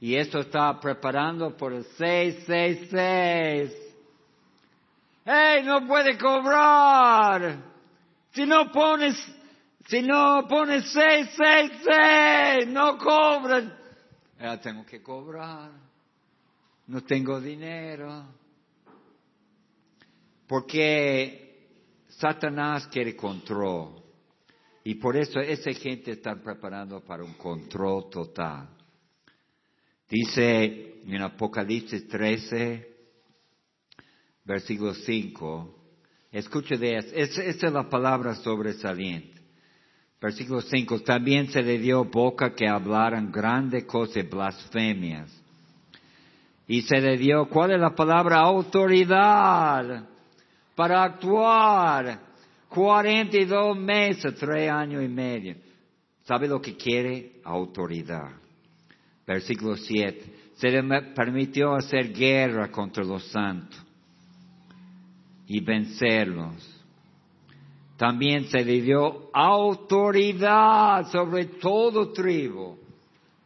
Y 0.01 0.15
esto 0.15 0.41
está 0.41 0.79
preparando 0.79 1.57
por 1.57 1.73
el 1.73 1.85
666 1.85 3.89
¡Hey, 5.31 5.63
no 5.63 5.87
puede 5.87 6.17
cobrar! 6.17 7.59
Si 8.33 8.47
no 8.47 8.73
pones, 8.73 9.15
si 9.87 10.01
no 10.01 10.47
pones 10.49 10.91
seis, 10.91 11.29
seis, 11.37 11.71
seis, 11.85 12.67
no 12.69 12.97
cobran. 12.97 13.77
Ya 14.41 14.59
tengo 14.59 14.87
que 14.87 15.03
cobrar. 15.03 15.71
No 16.87 17.03
tengo 17.03 17.39
dinero. 17.41 18.25
Porque 20.47 21.48
Satanás 22.19 22.89
quiere 22.89 23.15
control. 23.15 24.03
Y 24.85 24.95
por 24.97 25.17
eso 25.17 25.41
esa 25.41 25.73
gente 25.73 26.13
está 26.13 26.35
preparando 26.35 27.01
para 27.01 27.23
un 27.23 27.35
control 27.35 28.09
total. 28.11 28.69
Dice 30.09 31.03
en 31.07 31.23
Apocalipsis 31.23 32.09
13, 32.09 32.97
versículo 34.45 34.95
5. 34.95 35.75
Escuche 36.33 36.77
de 36.77 36.97
eso. 36.97 37.15
Esta 37.15 37.67
es 37.67 37.73
la 37.73 37.89
palabra 37.89 38.35
sobresaliente. 38.37 39.41
Versículo 40.21 40.61
5. 40.61 41.01
También 41.01 41.49
se 41.51 41.63
le 41.63 41.79
dio 41.79 42.05
boca 42.05 42.55
que 42.55 42.67
hablaran 42.67 43.31
grandes 43.31 43.85
cosas, 43.85 44.29
blasfemias. 44.29 45.31
Y 46.67 46.83
se 46.83 47.01
le 47.01 47.17
dio, 47.17 47.49
¿cuál 47.49 47.73
es 47.73 47.81
la 47.81 47.95
palabra? 47.95 48.41
Autoridad 48.41 50.18
para 50.79 51.03
actuar. 51.03 52.21
42 52.69 53.77
meses, 53.77 54.33
tres 54.37 54.71
años 54.71 55.03
y 55.03 55.09
medio. 55.09 55.57
¿Sabe 56.23 56.47
lo 56.47 56.61
que 56.61 56.77
quiere? 56.77 57.41
Autoridad. 57.43 58.31
Versículo 59.27 59.77
7. 59.77 60.53
Se 60.55 60.69
le 60.69 61.03
permitió 61.17 61.75
hacer 61.75 62.13
guerra 62.13 62.71
contra 62.71 63.03
los 63.03 63.25
santos 63.25 63.83
y 65.49 65.59
vencerlos. 65.65 66.85
También 67.97 68.45
se 68.45 68.65
le 68.65 68.81
dio 68.81 69.31
autoridad 69.33 71.11
sobre 71.11 71.47
todo 71.47 72.13
tribu, 72.13 72.79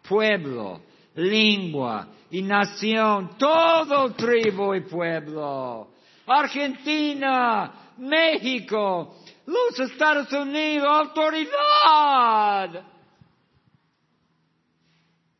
pueblo, 0.06 0.82
lengua 1.14 2.08
y 2.30 2.42
nación, 2.42 3.30
todo 3.38 4.12
tribu 4.12 4.74
y 4.74 4.82
pueblo. 4.82 5.91
Argentina, 6.38 7.92
México, 7.98 9.16
los 9.46 9.78
Estados 9.90 10.32
Unidos, 10.32 10.88
autoridad. 10.88 12.84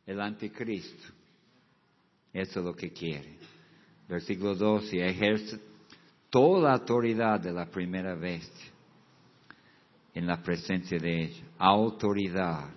El 0.05 0.19
anticristo. 0.19 1.13
Eso 2.33 2.59
es 2.59 2.65
lo 2.65 2.75
que 2.75 2.91
quiere. 2.91 3.37
Versículo 4.07 4.55
12, 4.55 5.05
ejerce 5.05 5.59
toda 6.29 6.73
autoridad 6.73 7.39
de 7.39 7.51
la 7.51 7.65
primera 7.67 8.15
vez 8.15 8.51
en 10.13 10.27
la 10.27 10.41
presencia 10.41 10.97
de 10.97 11.23
ella. 11.25 11.43
Autoridad. 11.57 12.69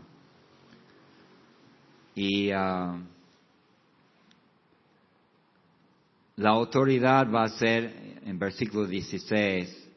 Y 2.15 2.51
ah, 2.51 2.99
la 6.37 6.51
autoridad 6.51 7.31
va 7.31 7.45
a 7.45 7.49
ser, 7.49 8.06
en 8.27 8.41
versículo 8.41 8.87
16, 8.87 9.89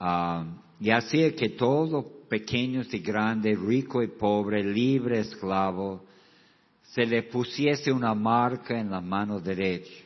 ah, 0.00 0.46
y 0.80 0.88
así 0.88 1.30
que 1.32 1.50
todos, 1.50 2.06
pequeños 2.30 2.92
y 2.94 3.00
grandes, 3.00 3.60
rico 3.60 4.02
y 4.02 4.08
pobre, 4.08 4.64
libre, 4.64 5.20
esclavo, 5.20 6.02
se 6.82 7.04
le 7.04 7.24
pusiese 7.24 7.92
una 7.92 8.14
marca 8.14 8.80
en 8.80 8.90
la 8.90 9.02
mano 9.02 9.38
derecha 9.38 10.02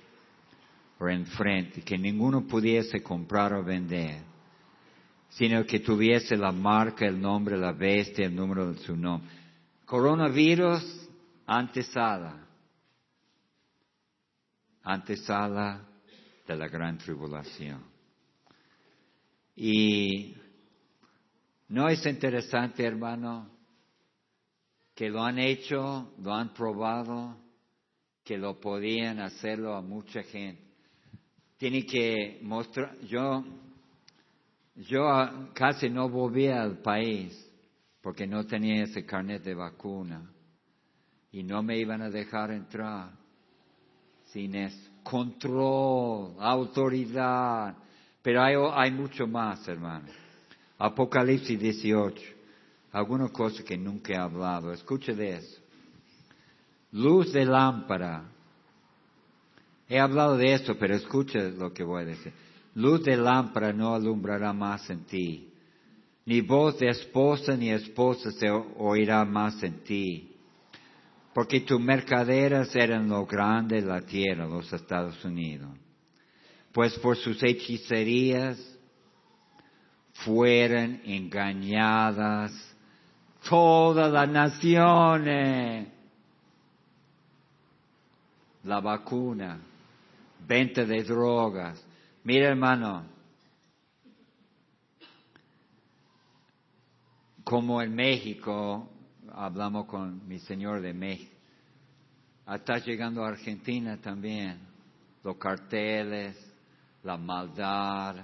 por 0.99 1.13
enfrente, 1.13 1.83
que 1.83 1.97
ninguno 1.97 2.49
pudiese 2.49 3.01
comprar 3.01 3.53
o 3.55 3.63
vender, 3.63 4.21
sino 5.29 5.65
que 5.65 5.79
tuviese 5.79 6.37
la 6.37 6.51
marca, 6.51 7.07
el 7.07 7.21
nombre, 7.21 7.57
la 7.57 7.73
bestia, 7.73 8.27
el 8.27 8.35
número 8.35 8.73
de 8.73 8.79
su 8.81 8.97
nombre. 8.97 9.31
Coronavirus, 9.87 11.09
antesala. 11.47 12.41
Antesala 14.83 15.94
de 16.47 16.57
la 16.57 16.69
gran 16.69 16.99
tribulación. 16.99 17.83
Y 19.57 20.35
no 21.69 21.89
es 21.89 22.05
interesante, 22.07 22.85
hermano, 22.85 23.51
que 24.95 25.09
lo 25.09 25.23
han 25.23 25.39
hecho, 25.39 26.13
lo 26.19 26.35
han 26.35 26.53
probado, 26.53 27.37
que 28.23 28.39
lo 28.39 28.61
podían 28.61 29.21
hacerlo 29.21 29.75
a 29.75 29.83
mucha 29.83 30.23
gente 30.23 30.65
tiene 31.65 31.87
que 31.87 32.41
mostrar, 32.43 32.99
yo 33.01 33.45
yo 34.75 35.05
casi 35.55 35.89
no 35.89 36.09
volví 36.09 36.49
al 36.49 36.79
país 36.83 37.33
porque 38.03 38.27
no 38.27 38.45
tenía 38.45 38.83
ese 38.83 39.07
carnet 39.07 39.43
de 39.43 39.55
vacuna 39.55 40.31
y 41.31 41.43
no 41.43 41.63
me 41.63 41.79
iban 41.79 42.03
a 42.03 42.11
dejar 42.11 42.51
entrar 42.51 43.13
sin 44.27 44.55
eso. 44.57 44.91
Control, 45.05 46.35
autoridad, 46.41 47.77
pero 48.21 48.43
hay, 48.43 48.55
hay 48.73 48.91
mucho 48.91 49.27
más, 49.29 49.69
hermano. 49.69 50.07
Apocalipsis 50.79 51.61
18, 51.61 52.21
algunas 52.93 53.31
cosas 53.31 53.65
que 53.65 53.79
nunca 53.79 54.15
he 54.15 54.17
hablado. 54.17 54.73
Escuche 54.73 55.15
de 55.15 55.37
eso. 55.37 55.61
Luz 56.93 57.33
de 57.33 57.45
lámpara. 57.45 58.25
He 59.89 59.99
hablado 60.01 60.37
de 60.37 60.55
eso, 60.55 60.75
pero 60.77 60.95
escuche 60.95 61.51
lo 61.53 61.73
que 61.73 61.85
voy 61.85 62.03
a 62.03 62.07
decir. 62.07 62.33
Luz 62.75 63.05
de 63.05 63.17
lámpara 63.17 63.73
no 63.73 63.95
alumbrará 63.95 64.53
más 64.53 64.89
en 64.91 65.05
ti, 65.05 65.49
ni 66.27 66.41
voz 66.41 66.79
de 66.79 66.89
esposa 66.89 67.57
ni 67.57 67.71
esposa 67.71 68.33
se 68.33 68.51
oirá 68.51 69.25
más 69.25 69.63
en 69.63 69.85
ti, 69.85 70.34
porque 71.35 71.61
tus 71.61 71.81
mercaderas 71.81 72.75
eran 72.77 73.09
lo 73.09 73.27
grande 73.27 73.83
de 73.83 73.89
la 73.89 74.01
tierra, 74.01 74.47
los 74.47 74.73
Estados 74.73 75.23
Unidos. 75.25 75.69
Pues 76.73 76.97
por 77.01 77.17
sus 77.17 77.43
hechicerías 77.43 78.57
fueron 80.13 81.01
engañadas 81.05 82.53
todas 83.49 84.13
las 84.13 84.29
naciones. 84.29 85.89
La 88.63 88.81
vacuna, 88.81 89.59
venta 90.47 90.85
de 90.85 91.03
drogas. 91.03 91.85
Mira 92.23 92.49
hermano, 92.49 93.05
como 97.43 97.83
en 97.83 97.95
México, 97.95 98.89
hablamos 99.37 99.87
con 99.87 100.27
mi 100.27 100.39
señor 100.39 100.81
de 100.81 100.93
México, 100.93 101.35
está 102.47 102.79
llegando 102.79 103.25
a 103.25 103.29
Argentina 103.29 103.99
también, 104.01 104.59
los 105.23 105.37
carteles, 105.37 106.37
la 107.03 107.17
maldad, 107.17 108.17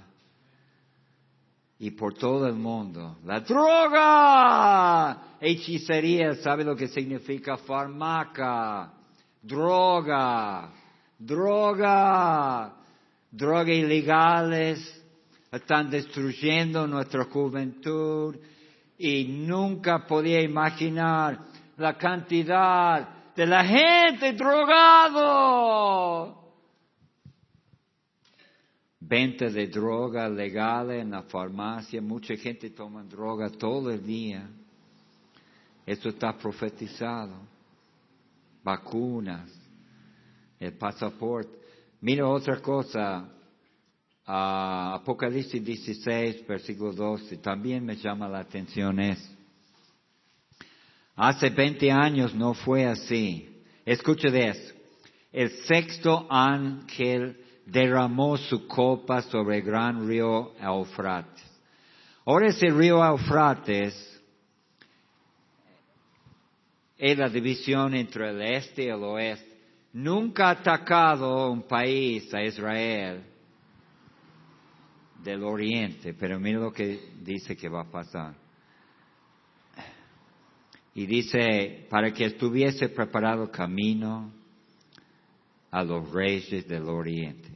y 1.79 1.89
por 1.91 2.13
todo 2.13 2.47
el 2.47 2.53
mundo. 2.53 3.17
La 3.25 3.39
droga, 3.39 5.37
hechicería, 5.39 6.35
¿sabe 6.35 6.63
lo 6.63 6.75
que 6.75 6.87
significa 6.87 7.57
farmaca? 7.57 8.93
Droga, 9.41 10.71
droga, 11.17 12.75
drogas 13.31 13.67
ilegales, 13.67 15.03
están 15.51 15.89
destruyendo 15.89 16.85
nuestra 16.85 17.23
juventud 17.25 18.35
y 19.01 19.25
nunca 19.25 20.05
podía 20.05 20.41
imaginar 20.41 21.39
la 21.77 21.97
cantidad 21.97 23.33
de 23.35 23.47
la 23.47 23.65
gente 23.65 24.33
drogado. 24.33 25.71
Venta 28.99 29.49
de 29.49 29.65
droga 29.67 30.29
legal 30.29 30.91
en 30.91 31.09
la 31.09 31.23
farmacia, 31.23 31.99
mucha 31.99 32.35
gente 32.35 32.69
toma 32.69 33.03
droga 33.03 33.49
todo 33.49 33.89
el 33.89 34.05
día. 34.05 34.47
Esto 35.83 36.09
está 36.09 36.37
profetizado. 36.37 37.49
Vacunas, 38.63 39.49
el 40.59 40.73
pasaporte. 40.73 41.57
Mira 42.01 42.27
otra 42.27 42.61
cosa, 42.61 43.27
uh, 44.27 44.95
Apocalipsis 44.95 45.63
16, 45.63 46.47
versículo 46.47 46.93
12, 46.93 47.37
también 47.37 47.85
me 47.85 47.95
llama 47.95 48.27
la 48.27 48.39
atención 48.39 48.99
eso. 48.99 49.29
Hace 51.15 51.49
20 51.49 51.91
años 51.91 52.33
no 52.33 52.53
fue 52.53 52.85
así. 52.85 53.63
Escuche 53.85 54.31
de 54.31 54.49
eso. 54.49 54.73
El 55.31 55.49
sexto 55.65 56.25
ángel 56.29 57.37
derramó 57.65 58.37
su 58.37 58.67
copa 58.67 59.21
sobre 59.21 59.57
el 59.57 59.63
gran 59.63 60.07
río 60.07 60.53
Eufrates. 60.59 61.43
Ahora 62.25 62.47
ese 62.47 62.67
río 62.69 63.03
Eufrates 63.03 64.21
es 66.97 67.17
la 67.17 67.29
división 67.29 67.95
entre 67.95 68.29
el 68.29 68.41
este 68.41 68.83
y 68.83 68.87
el 68.87 69.03
oeste. 69.03 69.49
Nunca 69.93 70.47
ha 70.47 70.51
atacado 70.51 71.51
un 71.51 71.63
país 71.63 72.33
a 72.33 72.43
Israel 72.43 73.23
del 75.23 75.43
oriente, 75.43 76.13
pero 76.13 76.39
mira 76.39 76.59
lo 76.59 76.71
que 76.71 77.11
dice 77.21 77.55
que 77.55 77.69
va 77.69 77.81
a 77.81 77.91
pasar. 77.91 78.35
Y 80.93 81.05
dice, 81.05 81.87
para 81.89 82.11
que 82.11 82.25
estuviese 82.25 82.89
preparado 82.89 83.49
camino 83.49 84.31
a 85.71 85.83
los 85.83 86.11
reyes 86.11 86.67
del 86.67 86.89
oriente. 86.89 87.49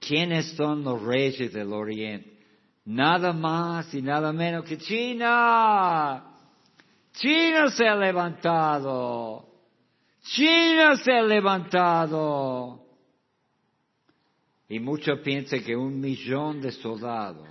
¿Quiénes 0.00 0.56
son 0.56 0.82
los 0.82 1.02
reyes 1.02 1.52
del 1.52 1.72
oriente? 1.72 2.38
Nada 2.86 3.32
más 3.32 3.92
y 3.94 4.02
nada 4.02 4.32
menos 4.32 4.64
que 4.64 4.78
China. 4.78 6.24
China 7.12 7.68
se 7.70 7.86
ha 7.86 7.94
levantado. 7.94 9.46
China 10.22 10.96
se 10.96 11.12
ha 11.12 11.22
levantado. 11.22 12.87
Y 14.68 14.80
muchos 14.80 15.20
piensan 15.20 15.64
que 15.64 15.74
un 15.74 15.98
millón 15.98 16.60
de 16.60 16.72
soldados 16.72 17.48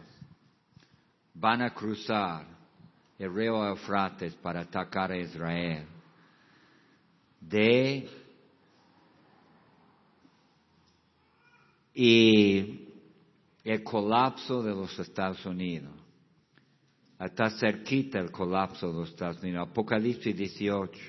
van 1.34 1.63
a 1.63 1.73
cruzar 1.73 2.45
el 3.17 3.34
río 3.34 3.65
Eufrates 3.65 4.36
para 4.36 4.62
atacar 4.62 5.12
a 5.12 5.17
Israel. 5.17 5.86
De 7.41 8.08
y 11.95 12.88
el 13.63 13.84
colapso 13.84 14.62
de 14.62 14.69
los 14.69 14.97
Estados 14.99 15.43
Unidos. 15.45 15.93
Está 17.19 17.49
cerquita 17.49 18.19
el 18.19 18.30
colapso 18.30 18.91
de 18.91 18.99
los 18.99 19.10
Estados 19.10 19.41
Unidos. 19.41 19.69
Apocalipsis 19.69 20.38
18, 20.38 20.99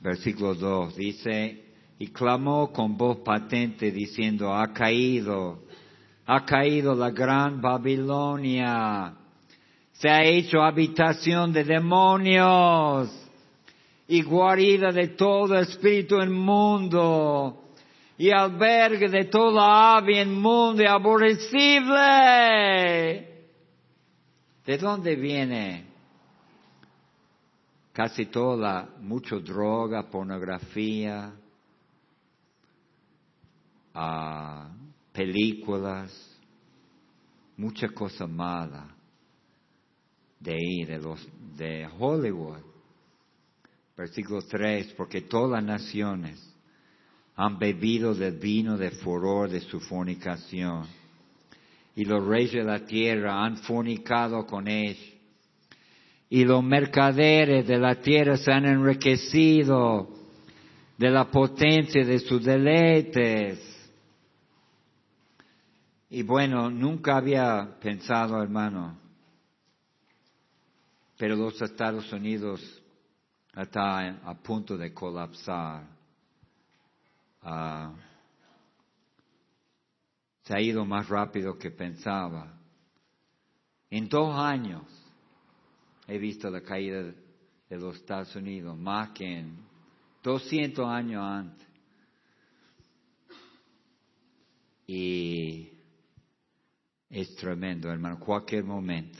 versículo 0.00 0.54
2, 0.54 0.96
dice, 0.96 1.63
y 1.98 2.08
clamó 2.08 2.72
con 2.72 2.96
voz 2.96 3.18
patente 3.18 3.90
diciendo, 3.90 4.52
ha 4.54 4.72
caído, 4.72 5.64
ha 6.26 6.44
caído 6.44 6.94
la 6.94 7.10
gran 7.10 7.60
Babilonia, 7.60 9.14
se 9.92 10.08
ha 10.08 10.24
hecho 10.24 10.62
habitación 10.62 11.52
de 11.52 11.64
demonios 11.64 13.10
y 14.08 14.22
guarida 14.22 14.90
de 14.90 15.08
todo 15.08 15.58
espíritu 15.58 16.20
inmundo 16.20 17.60
y 18.18 18.30
albergue 18.30 19.08
de 19.08 19.24
toda 19.24 19.96
ave 19.96 20.22
inmunda 20.22 20.82
y 20.82 20.86
aborrecible. 20.86 22.00
¿De 24.64 24.78
dónde 24.78 25.16
viene? 25.16 25.84
Casi 27.92 28.26
toda, 28.26 28.88
mucho 29.00 29.38
droga, 29.40 30.10
pornografía, 30.10 31.32
uh, 33.94 34.68
películas, 35.12 36.12
mucha 37.56 37.88
cosa 37.88 38.26
mala 38.26 38.94
de 40.40 40.52
ahí, 40.52 40.84
de, 40.84 40.98
los, 40.98 41.26
de 41.56 41.88
Hollywood. 41.98 42.60
Versículo 43.96 44.42
3, 44.42 44.92
porque 44.96 45.22
todas 45.22 45.62
las 45.62 45.64
naciones 45.64 46.54
han 47.36 47.58
bebido 47.58 48.14
del 48.14 48.38
vino 48.38 48.76
de 48.76 48.90
furor 48.90 49.48
de 49.48 49.60
su 49.60 49.80
fornicación. 49.80 50.86
Y 51.96 52.04
los 52.04 52.24
reyes 52.26 52.52
de 52.52 52.64
la 52.64 52.84
tierra 52.84 53.44
han 53.44 53.58
fornicado 53.58 54.44
con 54.46 54.68
él. 54.68 54.96
Y 56.28 56.44
los 56.44 56.62
mercaderes 56.62 57.66
de 57.66 57.78
la 57.78 57.94
tierra 58.00 58.36
se 58.36 58.50
han 58.50 58.66
enriquecido 58.66 60.08
de 60.98 61.10
la 61.10 61.30
potencia 61.30 62.04
de 62.04 62.18
sus 62.18 62.44
deleites. 62.44 63.73
Y 66.16 66.22
bueno, 66.22 66.70
nunca 66.70 67.16
había 67.16 67.76
pensado, 67.80 68.40
hermano, 68.40 68.96
pero 71.18 71.34
los 71.34 71.60
Estados 71.60 72.12
Unidos 72.12 72.60
están 73.56 74.20
a 74.22 74.34
punto 74.34 74.76
de 74.76 74.94
colapsar 74.94 75.88
Ah, 77.42 77.92
se 80.44 80.54
ha 80.56 80.60
ido 80.60 80.84
más 80.84 81.08
rápido 81.08 81.58
que 81.58 81.72
pensaba. 81.72 82.60
En 83.90 84.08
dos 84.08 84.38
años 84.38 84.84
he 86.06 86.16
visto 86.18 86.48
la 86.48 86.60
caída 86.60 87.02
de 87.02 87.76
los 87.76 87.96
Estados 87.96 88.36
Unidos, 88.36 88.78
más 88.78 89.10
que 89.10 89.40
en 89.40 89.56
200 90.22 90.86
años 90.86 91.24
antes. 91.24 91.66
Y 94.86 95.73
es 97.08 97.34
tremendo, 97.36 97.90
hermano, 97.90 98.18
cualquier 98.18 98.64
momento. 98.64 99.18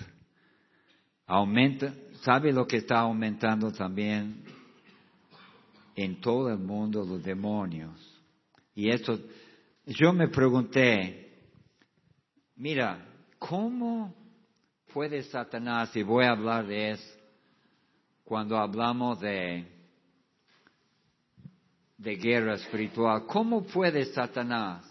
Aumenta, 1.26 1.94
¿sabe 2.22 2.52
lo 2.52 2.66
que 2.66 2.78
está 2.78 3.00
aumentando 3.00 3.72
también 3.72 4.44
en 5.94 6.20
todo 6.20 6.50
el 6.50 6.58
mundo 6.58 7.04
los 7.04 7.22
demonios? 7.22 7.98
Y 8.74 8.90
eso, 8.90 9.18
yo 9.86 10.12
me 10.12 10.28
pregunté, 10.28 11.32
mira, 12.56 13.06
¿cómo 13.38 14.14
puede 14.92 15.22
Satanás, 15.22 15.94
y 15.96 16.02
voy 16.02 16.24
a 16.24 16.32
hablar 16.32 16.66
de 16.66 16.90
eso, 16.90 17.18
cuando 18.24 18.56
hablamos 18.56 19.20
de, 19.20 19.66
de 21.98 22.16
guerra 22.16 22.54
espiritual, 22.54 23.26
¿cómo 23.26 23.64
puede 23.64 24.06
Satanás 24.06 24.90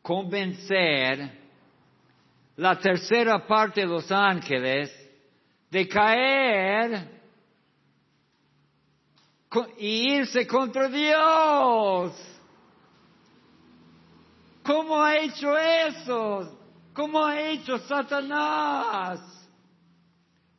convencer 0.00 1.45
la 2.56 2.78
tercera 2.78 3.46
parte 3.46 3.82
de 3.82 3.86
los 3.86 4.10
ángeles 4.10 4.90
de 5.70 5.86
caer 5.88 7.16
y 9.78 10.16
irse 10.16 10.46
contra 10.46 10.88
Dios. 10.88 12.12
¿Cómo 14.62 15.02
ha 15.02 15.16
hecho 15.16 15.56
eso? 15.56 16.58
¿Cómo 16.92 17.24
ha 17.24 17.40
hecho 17.40 17.78
Satanás 17.78 19.20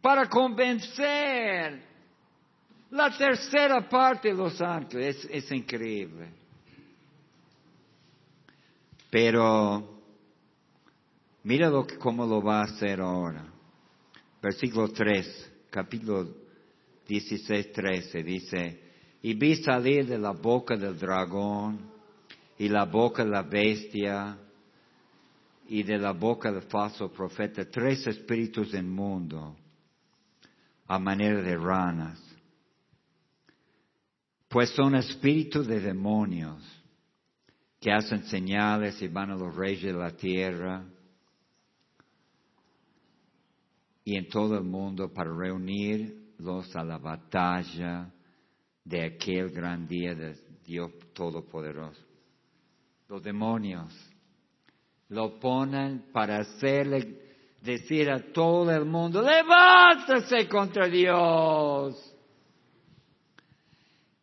para 0.01 0.29
convencer 0.29 1.83
la 2.91 3.17
tercera 3.17 3.89
parte 3.89 4.29
de 4.29 4.35
los 4.35 4.61
ángeles? 4.61 5.25
Es, 5.25 5.45
es 5.45 5.51
increíble. 5.51 6.29
Pero 9.09 9.96
Mira 11.43 11.69
lo 11.69 11.85
cómo 11.99 12.25
lo 12.25 12.41
va 12.41 12.61
a 12.61 12.65
hacer 12.65 12.99
ahora. 12.99 13.45
Versículo 14.41 14.89
3, 14.89 15.51
capítulo 15.69 16.27
16, 17.07 17.71
13, 17.71 18.23
dice, 18.23 18.81
y 19.21 19.33
vi 19.33 19.55
salir 19.55 20.05
de 20.05 20.17
la 20.17 20.31
boca 20.31 20.75
del 20.75 20.97
dragón 20.97 21.79
y 22.57 22.69
la 22.69 22.85
boca 22.85 23.23
de 23.23 23.29
la 23.29 23.43
bestia 23.43 24.37
y 25.67 25.83
de 25.83 25.97
la 25.97 26.11
boca 26.11 26.51
del 26.51 26.63
falso 26.63 27.11
profeta 27.11 27.65
tres 27.69 28.05
espíritus 28.07 28.71
del 28.71 28.85
mundo 28.85 29.55
a 30.87 30.99
manera 30.99 31.41
de 31.41 31.57
ranas, 31.57 32.19
pues 34.47 34.69
son 34.69 34.95
espíritus 34.95 35.67
de 35.67 35.81
demonios 35.81 36.63
que 37.81 37.91
hacen 37.91 38.23
señales 38.25 39.01
y 39.01 39.07
van 39.07 39.31
a 39.31 39.35
los 39.35 39.53
reyes 39.55 39.83
de 39.83 39.93
la 39.93 40.11
tierra 40.11 40.85
y 44.07 44.15
en 44.15 44.29
todo 44.29 44.57
el 44.57 44.63
mundo 44.63 45.11
para 45.11 45.29
reunirlos 45.35 46.73
a 46.77 46.81
la 46.81 46.97
batalla 46.97 48.09
de 48.85 49.03
aquel 49.03 49.49
gran 49.49 49.85
día 49.85 50.15
de 50.15 50.33
Dios 50.65 50.93
Todopoderoso. 51.13 52.01
Los 53.09 53.21
demonios 53.21 53.93
lo 55.09 55.37
ponen 55.37 56.05
para 56.13 56.37
hacerle 56.37 57.19
decir 57.61 58.09
a 58.09 58.31
todo 58.31 58.71
el 58.71 58.85
mundo, 58.85 59.21
levántese 59.21 60.47
contra 60.47 60.87
Dios. 60.87 62.15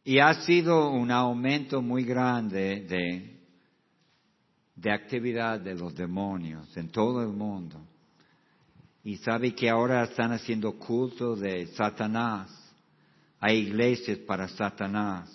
Y 0.03 0.19
ha 0.19 0.33
sido 0.47 0.93
un 0.93 1.11
aumento 1.11 1.83
muy 1.83 2.05
grande 2.05 2.87
de, 2.89 3.39
de 4.77 4.91
actividad 4.91 5.61
de 5.61 5.75
los 5.75 5.95
demonios 5.95 6.75
en 6.75 6.89
todo 6.89 7.21
el 7.21 7.35
mundo. 7.37 7.87
Y 9.05 9.19
sabe 9.19 9.55
que 9.55 9.69
ahora 9.69 10.03
están 10.03 10.33
haciendo 10.33 10.73
culto 10.73 11.37
de 11.37 11.67
Satanás. 11.69 12.51
Hay 13.39 13.59
iglesias 13.59 14.19
para 14.19 14.49
Satanás. 14.49 15.31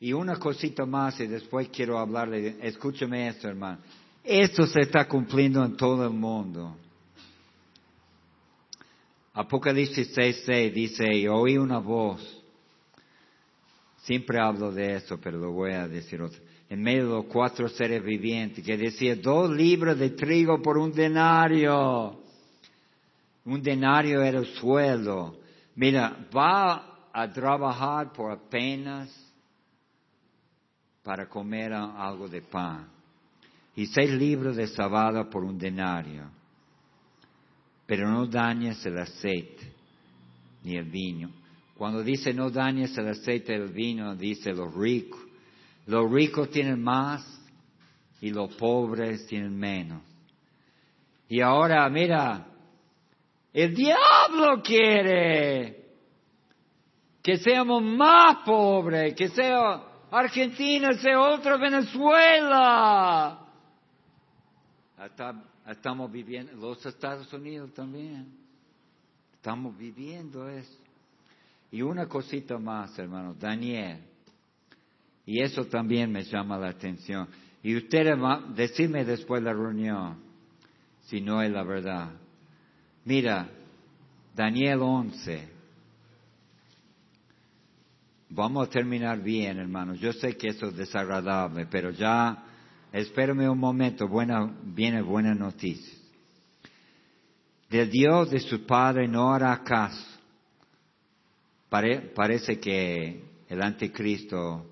Y 0.00 0.12
una 0.12 0.36
cosita 0.36 0.84
más 0.84 1.18
y 1.20 1.28
después 1.28 1.68
quiero 1.68 1.98
hablarle, 1.98 2.56
escúcheme 2.60 3.28
esto 3.28 3.48
hermano. 3.48 3.78
Esto 4.24 4.66
se 4.66 4.80
está 4.80 5.06
cumpliendo 5.06 5.64
en 5.64 5.76
todo 5.76 6.04
el 6.04 6.12
mundo. 6.12 6.76
Apocalipsis 9.32 10.16
6.6 10.16 10.72
dice, 10.72 11.28
oí 11.28 11.56
una 11.56 11.78
voz. 11.78 12.42
Siempre 14.02 14.38
hablo 14.38 14.72
de 14.72 14.96
eso, 14.96 15.18
pero 15.20 15.38
lo 15.38 15.52
voy 15.52 15.72
a 15.72 15.86
decir 15.88 16.20
otra. 16.20 16.40
En 16.68 16.82
medio 16.82 17.04
de 17.04 17.10
los 17.10 17.24
cuatro 17.26 17.68
seres 17.68 18.02
vivientes, 18.02 18.64
que 18.64 18.76
decía, 18.76 19.14
dos 19.16 19.50
libras 19.50 19.98
de 19.98 20.10
trigo 20.10 20.60
por 20.60 20.78
un 20.78 20.92
denario. 20.92 22.23
Un 23.44 23.62
denario 23.62 24.22
era 24.22 24.38
el 24.38 24.46
sueldo. 24.54 25.38
Mira, 25.74 26.28
va 26.34 27.08
a 27.12 27.30
trabajar 27.30 28.12
por 28.12 28.32
apenas 28.32 29.10
para 31.02 31.28
comer 31.28 31.72
algo 31.72 32.28
de 32.28 32.42
pan. 32.42 32.88
Y 33.76 33.86
seis 33.86 34.10
libros 34.10 34.56
de 34.56 34.68
sabada 34.68 35.28
por 35.28 35.44
un 35.44 35.58
denario. 35.58 36.30
Pero 37.86 38.08
no 38.08 38.26
dañes 38.26 38.84
el 38.86 38.98
aceite 38.98 39.72
ni 40.62 40.76
el 40.76 40.84
vino. 40.84 41.30
Cuando 41.76 42.02
dice 42.02 42.32
no 42.32 42.50
dañes 42.50 42.96
el 42.96 43.08
aceite 43.08 43.54
el 43.54 43.68
vino, 43.68 44.14
dice 44.16 44.52
los 44.52 44.74
ricos. 44.74 45.20
Los 45.86 46.10
ricos 46.10 46.50
tienen 46.50 46.82
más 46.82 47.22
y 48.20 48.30
los 48.30 48.54
pobres 48.54 49.26
tienen 49.26 49.54
menos. 49.54 50.02
Y 51.28 51.40
ahora, 51.40 51.88
mira, 51.90 52.46
el 53.54 53.72
diablo 53.72 54.60
quiere 54.62 55.84
que 57.22 57.36
seamos 57.38 57.82
más 57.82 58.44
pobres, 58.44 59.14
que 59.14 59.28
sea 59.28 59.82
Argentina, 60.10 60.92
sea 60.94 61.20
otra 61.20 61.56
Venezuela. 61.56 63.46
estamos 65.68 66.10
viviendo, 66.10 66.52
los 66.56 66.84
Estados 66.84 67.32
Unidos 67.32 67.72
también. 67.72 68.36
Estamos 69.34 69.78
viviendo 69.78 70.48
eso. 70.48 70.78
Y 71.70 71.80
una 71.80 72.08
cosita 72.08 72.58
más, 72.58 72.98
hermano, 72.98 73.34
Daniel. 73.34 74.02
Y 75.24 75.42
eso 75.42 75.64
también 75.66 76.10
me 76.10 76.24
llama 76.24 76.58
la 76.58 76.70
atención. 76.70 77.28
Y 77.62 77.76
ustedes, 77.76 78.18
decime 78.54 79.04
después 79.04 79.42
de 79.42 79.46
la 79.50 79.54
reunión, 79.54 80.22
si 81.02 81.20
no 81.20 81.40
es 81.40 81.50
la 81.52 81.62
verdad. 81.62 82.23
Mira, 83.04 83.50
Daniel 84.34 84.80
11. 84.80 85.48
Vamos 88.30 88.66
a 88.66 88.70
terminar 88.70 89.22
bien, 89.22 89.58
hermanos. 89.58 90.00
Yo 90.00 90.12
sé 90.12 90.36
que 90.36 90.48
eso 90.48 90.66
es 90.68 90.76
desagradable, 90.76 91.66
pero 91.66 91.90
ya, 91.90 92.44
espérame 92.92 93.50
un 93.50 93.58
momento, 93.58 94.08
buena, 94.08 94.56
viene 94.62 95.02
buena 95.02 95.34
noticia. 95.34 95.98
Del 97.68 97.90
Dios 97.90 98.30
de 98.30 98.40
su 98.40 98.64
Padre 98.64 99.06
no 99.06 99.32
hará 99.32 99.62
caso. 99.62 100.02
parece 101.68 102.58
que 102.58 103.22
el 103.48 103.62
anticristo, 103.62 104.66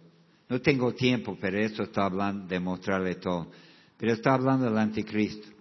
no 0.48 0.60
tengo 0.60 0.94
tiempo, 0.94 1.36
pero 1.40 1.58
eso 1.58 1.82
está 1.82 2.06
hablando 2.06 2.46
de 2.46 2.60
mostrarle 2.60 3.16
todo, 3.16 3.50
pero 3.98 4.14
está 4.14 4.34
hablando 4.34 4.66
del 4.66 4.78
anticristo. 4.78 5.51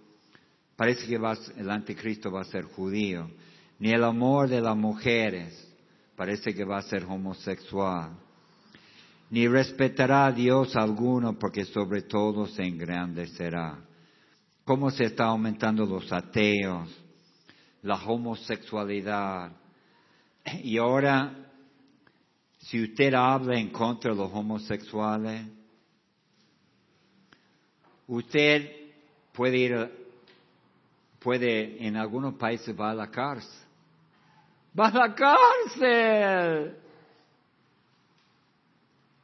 Parece 0.82 1.06
que 1.06 1.14
el 1.14 1.70
anticristo 1.70 2.32
va 2.32 2.40
a 2.40 2.44
ser 2.44 2.64
judío. 2.64 3.30
Ni 3.78 3.92
el 3.92 4.02
amor 4.02 4.48
de 4.48 4.60
las 4.60 4.76
mujeres. 4.76 5.72
Parece 6.16 6.52
que 6.52 6.64
va 6.64 6.78
a 6.78 6.82
ser 6.82 7.04
homosexual. 7.04 8.18
Ni 9.30 9.46
respetará 9.46 10.26
a 10.26 10.32
Dios 10.32 10.74
alguno 10.74 11.38
porque 11.38 11.66
sobre 11.66 12.02
todo 12.02 12.48
se 12.48 12.64
engrandecerá. 12.64 13.78
¿Cómo 14.64 14.90
se 14.90 15.04
está 15.04 15.26
aumentando 15.26 15.86
los 15.86 16.12
ateos? 16.12 16.90
La 17.82 17.94
homosexualidad. 18.04 19.52
Y 20.64 20.78
ahora, 20.78 21.48
si 22.58 22.82
usted 22.82 23.14
habla 23.14 23.56
en 23.56 23.70
contra 23.70 24.10
de 24.10 24.16
los 24.16 24.32
homosexuales, 24.32 25.46
usted 28.08 28.68
puede 29.32 29.58
ir 29.58 30.01
puede, 31.22 31.86
en 31.86 31.96
algunos 31.96 32.34
países 32.34 32.78
va 32.78 32.90
a 32.90 32.94
la 32.94 33.10
cárcel. 33.10 33.66
Va 34.78 34.88
a 34.88 35.08
la 35.08 35.14
cárcel. 35.14 36.76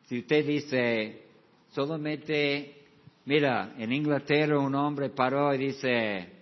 Si 0.06 0.20
usted 0.20 0.46
dice, 0.46 1.26
solamente, 1.72 2.86
mira, 3.24 3.74
en 3.76 3.92
Inglaterra 3.92 4.58
un 4.58 4.74
hombre 4.74 5.10
paró 5.10 5.52
y 5.54 5.58
dice, 5.58 6.32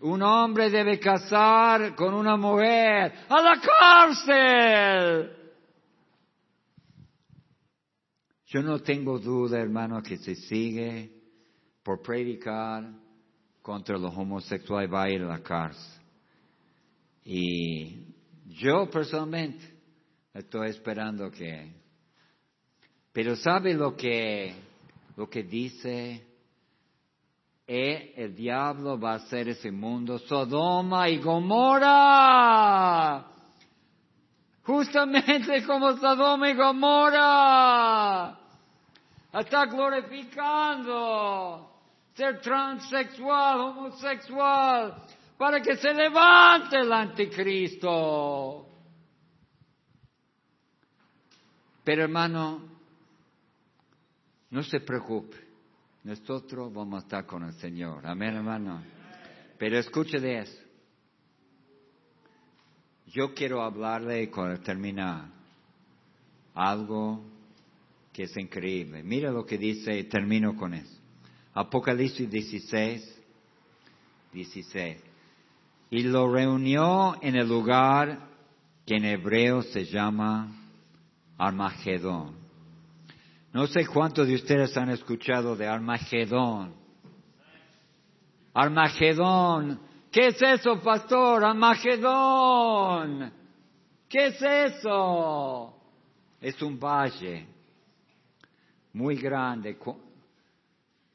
un 0.00 0.22
hombre 0.22 0.70
debe 0.70 0.98
casar 0.98 1.94
con 1.94 2.14
una 2.14 2.36
mujer. 2.36 3.12
¡A 3.28 3.40
la 3.40 3.60
cárcel! 3.60 5.30
Yo 8.46 8.62
no 8.62 8.78
tengo 8.80 9.18
duda, 9.18 9.58
hermano, 9.58 10.00
que 10.02 10.18
se 10.18 10.36
sigue 10.36 11.10
por 11.82 12.00
predicar 12.02 13.03
contra 13.64 13.96
los 13.96 14.14
homosexuales 14.14 14.92
va 14.92 15.04
a 15.04 15.10
ir 15.10 15.22
a 15.22 15.26
la 15.26 15.42
cárcel. 15.42 16.02
Y 17.24 18.08
yo 18.48 18.90
personalmente 18.90 19.64
estoy 20.34 20.68
esperando 20.68 21.30
que... 21.30 21.72
Pero 23.10 23.34
¿sabe 23.36 23.72
lo 23.72 23.96
que, 23.96 24.54
lo 25.16 25.30
que 25.30 25.44
dice? 25.44 26.26
E 27.66 28.12
el 28.18 28.36
diablo 28.36 29.00
va 29.00 29.12
a 29.12 29.16
hacer 29.16 29.48
ese 29.48 29.70
mundo 29.70 30.18
Sodoma 30.18 31.08
y 31.08 31.22
Gomorra. 31.22 33.24
Justamente 34.62 35.64
como 35.64 35.96
Sodoma 35.96 36.50
y 36.50 36.54
Gomorra. 36.54 38.38
Está 39.32 39.64
glorificando 39.64 41.73
ser 42.14 42.40
transexual, 42.40 43.60
homosexual, 43.60 45.04
para 45.36 45.60
que 45.60 45.76
se 45.76 45.92
levante 45.92 46.78
el 46.78 46.92
anticristo. 46.92 48.68
Pero 51.82 52.04
hermano, 52.04 52.62
no 54.50 54.62
se 54.62 54.80
preocupe. 54.80 55.36
Nosotros 56.04 56.72
vamos 56.72 57.02
a 57.02 57.06
estar 57.06 57.26
con 57.26 57.44
el 57.44 57.54
Señor. 57.54 58.06
Amén, 58.06 58.36
hermano. 58.36 58.82
Pero 59.58 59.78
escuche 59.78 60.20
de 60.20 60.38
eso. 60.40 60.62
Yo 63.06 63.34
quiero 63.34 63.62
hablarle 63.62 64.30
cuando 64.30 64.60
terminar 64.60 65.28
algo 66.54 67.24
que 68.12 68.24
es 68.24 68.36
increíble. 68.36 69.02
Mira 69.02 69.30
lo 69.30 69.44
que 69.44 69.58
dice, 69.58 69.98
y 69.98 70.04
termino 70.04 70.56
con 70.56 70.74
eso. 70.74 71.03
Apocalipsis 71.54 72.28
16, 72.28 73.22
16. 74.32 75.02
Y 75.90 76.02
lo 76.02 76.32
reunió 76.32 77.16
en 77.22 77.36
el 77.36 77.48
lugar 77.48 78.18
que 78.84 78.96
en 78.96 79.04
hebreo 79.04 79.62
se 79.62 79.84
llama 79.84 80.48
Armagedón. 81.38 82.34
No 83.52 83.68
sé 83.68 83.86
cuántos 83.86 84.26
de 84.26 84.34
ustedes 84.34 84.76
han 84.76 84.90
escuchado 84.90 85.54
de 85.54 85.68
Armagedón. 85.68 86.74
Armagedón. 88.52 89.80
¿Qué 90.10 90.28
es 90.28 90.42
eso, 90.42 90.80
pastor? 90.80 91.44
Armagedón. 91.44 93.32
¿Qué 94.08 94.26
es 94.26 94.42
eso? 94.42 95.76
Es 96.40 96.60
un 96.62 96.78
valle 96.78 97.46
muy 98.92 99.16
grande, 99.16 99.78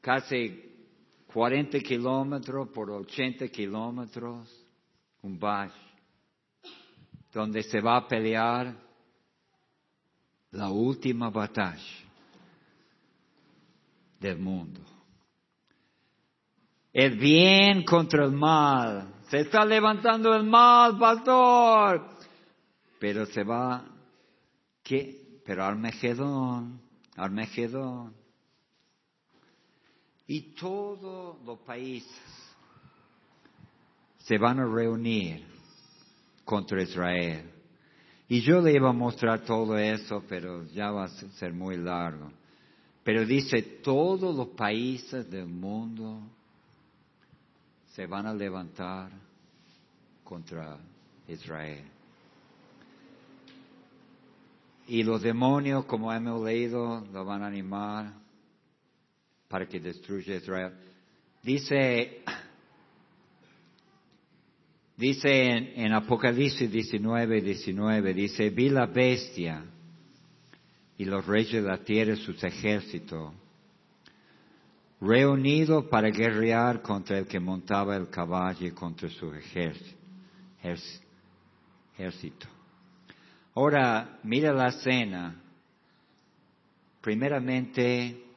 casi 0.00 0.70
40 1.32 1.78
kilómetros 1.80 2.68
por 2.68 2.90
80 2.90 3.48
kilómetros, 3.48 4.48
un 5.22 5.38
valle, 5.38 5.72
donde 7.32 7.62
se 7.62 7.80
va 7.80 7.98
a 7.98 8.08
pelear 8.08 8.74
la 10.52 10.70
última 10.70 11.30
batalla 11.30 11.80
del 14.18 14.38
mundo. 14.38 14.80
El 16.92 17.16
bien 17.16 17.84
contra 17.84 18.24
el 18.24 18.32
mal. 18.32 19.14
Se 19.28 19.40
está 19.40 19.64
levantando 19.64 20.34
el 20.34 20.44
mal, 20.44 20.98
pastor. 20.98 22.04
Pero 22.98 23.26
se 23.26 23.44
va, 23.44 23.84
¿qué? 24.82 25.40
Pero 25.46 25.64
Armagedón, 25.64 26.80
Armagedón. 27.16 28.19
Y 30.30 30.42
todos 30.54 31.44
los 31.44 31.58
países 31.58 32.22
se 34.18 34.38
van 34.38 34.60
a 34.60 34.64
reunir 34.64 35.44
contra 36.44 36.80
Israel. 36.80 37.50
Y 38.28 38.40
yo 38.40 38.60
le 38.60 38.72
iba 38.72 38.90
a 38.90 38.92
mostrar 38.92 39.40
todo 39.40 39.76
eso, 39.76 40.22
pero 40.28 40.64
ya 40.66 40.92
va 40.92 41.06
a 41.06 41.08
ser 41.08 41.52
muy 41.52 41.76
largo. 41.78 42.30
Pero 43.02 43.26
dice, 43.26 43.60
todos 43.82 44.36
los 44.36 44.50
países 44.50 45.28
del 45.28 45.48
mundo 45.48 46.20
se 47.96 48.06
van 48.06 48.26
a 48.28 48.32
levantar 48.32 49.10
contra 50.22 50.78
Israel. 51.26 51.90
Y 54.86 55.02
los 55.02 55.22
demonios, 55.22 55.86
como 55.86 56.12
hemos 56.12 56.40
leído, 56.44 57.04
lo 57.12 57.24
van 57.24 57.42
a 57.42 57.48
animar 57.48 58.19
para 59.50 59.66
que 59.66 59.80
destruya 59.80 60.36
Israel. 60.36 60.72
Dice, 61.42 62.22
dice 64.96 65.28
en, 65.28 65.72
en 65.74 65.92
Apocalipsis 65.92 66.70
19, 66.70 67.40
19, 67.40 68.14
dice, 68.14 68.50
vi 68.50 68.68
la 68.68 68.86
bestia 68.86 69.64
y 70.96 71.04
los 71.04 71.26
reyes 71.26 71.64
de 71.64 71.68
la 71.68 71.78
tierra 71.78 72.12
y 72.12 72.16
sus 72.16 72.44
ejércitos, 72.44 73.34
reunidos 75.00 75.86
para 75.86 76.10
guerrear 76.10 76.80
contra 76.80 77.18
el 77.18 77.26
que 77.26 77.40
montaba 77.40 77.96
el 77.96 78.08
caballo 78.08 78.68
y 78.68 78.70
contra 78.70 79.08
su 79.08 79.34
ejército. 79.34 79.98
ejército. 81.96 82.46
Ahora, 83.56 84.20
mira 84.22 84.52
la 84.52 84.68
escena. 84.68 85.42
Primeramente, 87.00 88.29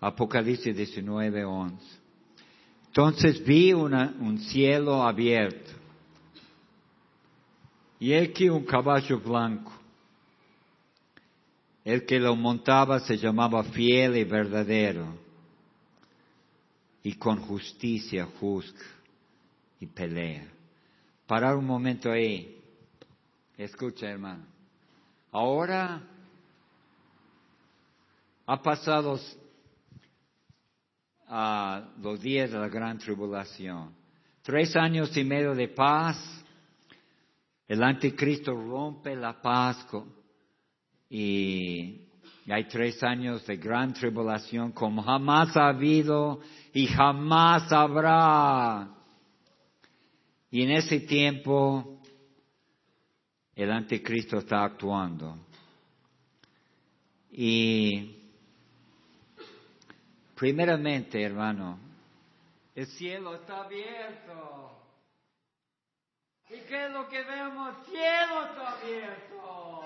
Apocalipsis 0.00 0.76
19, 0.76 1.44
11. 1.44 1.76
Entonces 2.86 3.44
vi 3.44 3.72
un 3.72 4.38
cielo 4.38 5.02
abierto. 5.02 5.70
Y 7.98 8.12
aquí 8.12 8.48
un 8.48 8.64
caballo 8.64 9.18
blanco 9.18 9.72
el 11.86 12.04
que 12.04 12.18
lo 12.18 12.34
montaba 12.34 12.98
se 12.98 13.16
llamaba 13.16 13.62
fiel 13.62 14.16
y 14.16 14.24
verdadero, 14.24 15.06
y 17.04 17.12
con 17.14 17.40
justicia 17.42 18.26
juzga 18.40 18.84
y 19.78 19.86
pelea. 19.86 20.48
Parar 21.28 21.54
un 21.54 21.64
momento 21.64 22.10
ahí. 22.10 22.60
Escucha, 23.56 24.08
hermano. 24.08 24.44
Ahora 25.30 26.02
ha 28.46 28.60
pasado 28.60 29.20
a 31.28 31.88
los 32.00 32.20
días 32.20 32.50
de 32.50 32.58
la 32.58 32.68
gran 32.68 32.98
tribulación. 32.98 33.94
Tres 34.42 34.76
años 34.76 35.16
y 35.16 35.24
medio 35.24 35.54
de 35.54 35.68
paz. 35.68 36.16
El 37.66 37.82
anticristo 37.82 38.52
rompe 38.54 39.16
la 39.16 39.40
paz 39.42 39.86
y 41.10 42.06
hay 42.48 42.68
tres 42.68 43.02
años 43.02 43.44
de 43.44 43.56
gran 43.56 43.92
tribulación 43.92 44.70
como 44.70 45.02
jamás 45.02 45.56
ha 45.56 45.68
habido 45.68 46.40
y 46.72 46.86
jamás 46.86 47.72
habrá. 47.72 48.88
Y 50.50 50.62
en 50.62 50.70
ese 50.70 51.00
tiempo 51.00 52.00
el 53.56 53.72
anticristo 53.72 54.38
está 54.38 54.64
actuando. 54.64 55.38
Y 57.32 58.15
primeramente, 60.36 61.20
hermano, 61.22 61.78
el 62.74 62.86
cielo 62.86 63.34
está 63.34 63.62
abierto. 63.62 64.70
¿Y 66.50 66.60
qué 66.68 66.86
es 66.86 66.92
lo 66.92 67.08
que 67.08 67.24
vemos? 67.24 67.76
El 67.78 67.84
cielo 67.86 68.46
está 68.46 68.78
abierto. 68.78 69.80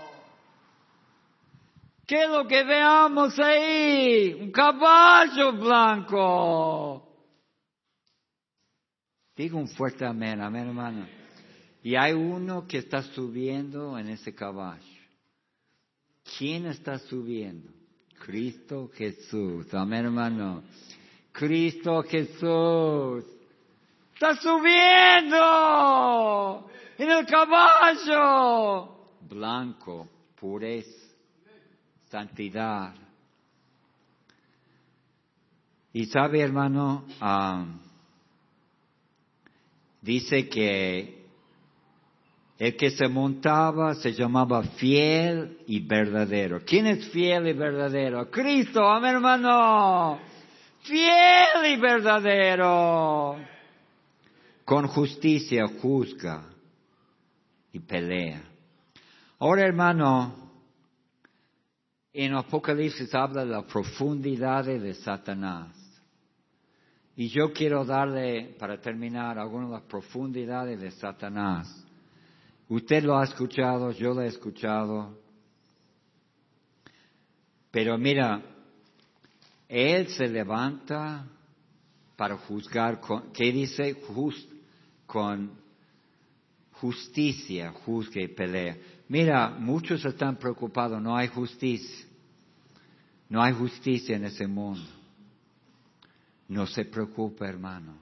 ¿Qué 2.07 2.25
es 2.25 2.29
lo 2.29 2.47
que 2.49 2.65
veamos 2.65 3.39
ahí? 3.39 4.35
Un 4.35 4.51
caballo 4.51 5.53
blanco. 5.53 7.07
Digo 9.37 9.59
un 9.59 9.69
fuerte 9.69 10.05
amén, 10.05 10.41
amén 10.41 10.67
hermano. 10.67 11.07
Y 11.83 11.95
hay 11.95 12.13
uno 12.13 12.67
que 12.67 12.79
está 12.79 13.03
subiendo 13.03 13.97
en 13.97 14.09
ese 14.09 14.35
caballo. 14.35 14.83
¿Quién 16.37 16.67
está 16.67 16.99
subiendo? 16.99 17.80
Cristo 18.25 18.91
Jesús. 18.95 19.73
Amén 19.75 20.05
hermano. 20.05 20.63
Cristo 21.33 22.03
Jesús. 22.03 23.25
Está 24.15 24.37
subiendo 24.37 25.39
en 26.99 27.11
el 27.11 27.27
caballo. 27.27 28.97
Blanco, 29.29 30.09
pureza 30.39 31.01
santidad. 32.11 32.95
Y 35.93 36.07
sabe, 36.07 36.41
hermano, 36.41 37.05
dice 40.01 40.49
que 40.49 41.20
el 42.61 42.77
que 42.77 42.91
se 42.91 43.09
montaba 43.09 43.95
se 43.95 44.13
llamaba 44.13 44.63
fiel 44.63 45.61
y 45.67 45.81
verdadero. 45.81 46.61
¿Quién 46.63 46.89
es 46.89 47.09
fiel 47.09 47.49
y 47.49 47.55
verdadero? 47.55 48.31
Cristo, 48.31 48.87
amén, 48.87 49.15
hermano. 49.15 50.21
Fiel 50.83 51.73
y 51.73 51.81
verdadero. 51.81 53.39
Con 54.63 54.89
justicia 54.89 55.69
juzga 55.81 56.51
y 57.73 57.81
pelea. 57.81 58.43
Ahora, 59.39 59.65
hermano, 59.65 60.53
en 62.13 62.35
Apocalipsis 62.35 63.15
habla 63.15 63.47
de 63.47 63.53
la 63.53 63.63
profundidad 63.63 64.67
de 64.67 64.93
Satanás. 64.93 65.75
Y 67.17 67.29
yo 67.29 67.55
quiero 67.55 67.87
darle, 67.87 68.55
para 68.59 68.79
terminar, 68.79 69.39
algunas 69.39 69.71
de 69.71 69.77
las 69.77 69.85
profundidades 69.85 70.79
de 70.79 70.91
Satanás. 70.91 71.87
Usted 72.71 73.03
lo 73.03 73.19
ha 73.19 73.25
escuchado, 73.25 73.91
yo 73.91 74.15
lo 74.15 74.23
he 74.23 74.29
escuchado. 74.29 75.19
Pero 77.73 77.99
mira, 77.99 78.41
él 79.69 80.07
se 80.07 80.29
levanta 80.29 81.27
para 82.17 82.37
juzgar, 82.37 83.01
con, 83.01 83.33
¿qué 83.33 83.51
dice? 83.51 84.01
con 85.05 85.51
justicia, 86.75 87.73
juzgue 87.85 88.23
y 88.23 88.29
pelea. 88.29 88.77
Mira, 89.09 89.51
muchos 89.51 90.05
están 90.05 90.37
preocupados, 90.37 91.03
no 91.03 91.17
hay 91.17 91.27
justicia. 91.27 92.07
No 93.29 93.43
hay 93.43 93.53
justicia 93.53 94.15
en 94.15 94.27
ese 94.27 94.47
mundo. 94.47 94.89
No 96.47 96.69
se 96.69 96.85
preocupe, 96.85 97.45
hermano. 97.47 97.97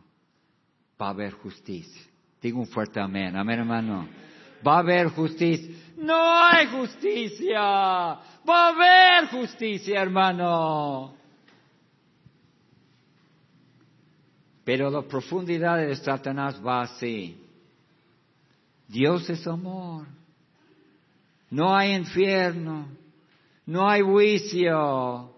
Va 1.00 1.06
a 1.06 1.10
haber 1.10 1.32
justicia. 1.32 2.02
Digo 2.42 2.60
un 2.60 2.66
fuerte 2.66 3.00
amén. 3.00 3.34
Amén, 3.34 3.60
hermano. 3.60 4.27
Va 4.66 4.76
a 4.76 4.78
haber 4.78 5.08
justicia. 5.10 5.74
No 5.96 6.44
hay 6.44 6.66
justicia. 6.66 7.60
Va 7.60 8.20
a 8.46 8.68
haber 8.68 9.30
justicia, 9.30 10.00
hermano. 10.00 11.14
Pero 14.64 14.90
la 14.90 15.02
profundidad 15.02 15.78
de 15.78 15.96
Satanás 15.96 16.60
va 16.64 16.82
así. 16.82 17.36
Dios 18.86 19.28
es 19.30 19.46
amor. 19.46 20.06
No 21.50 21.74
hay 21.74 21.94
infierno. 21.94 22.88
No 23.66 23.88
hay 23.88 24.02
juicio. 24.02 25.34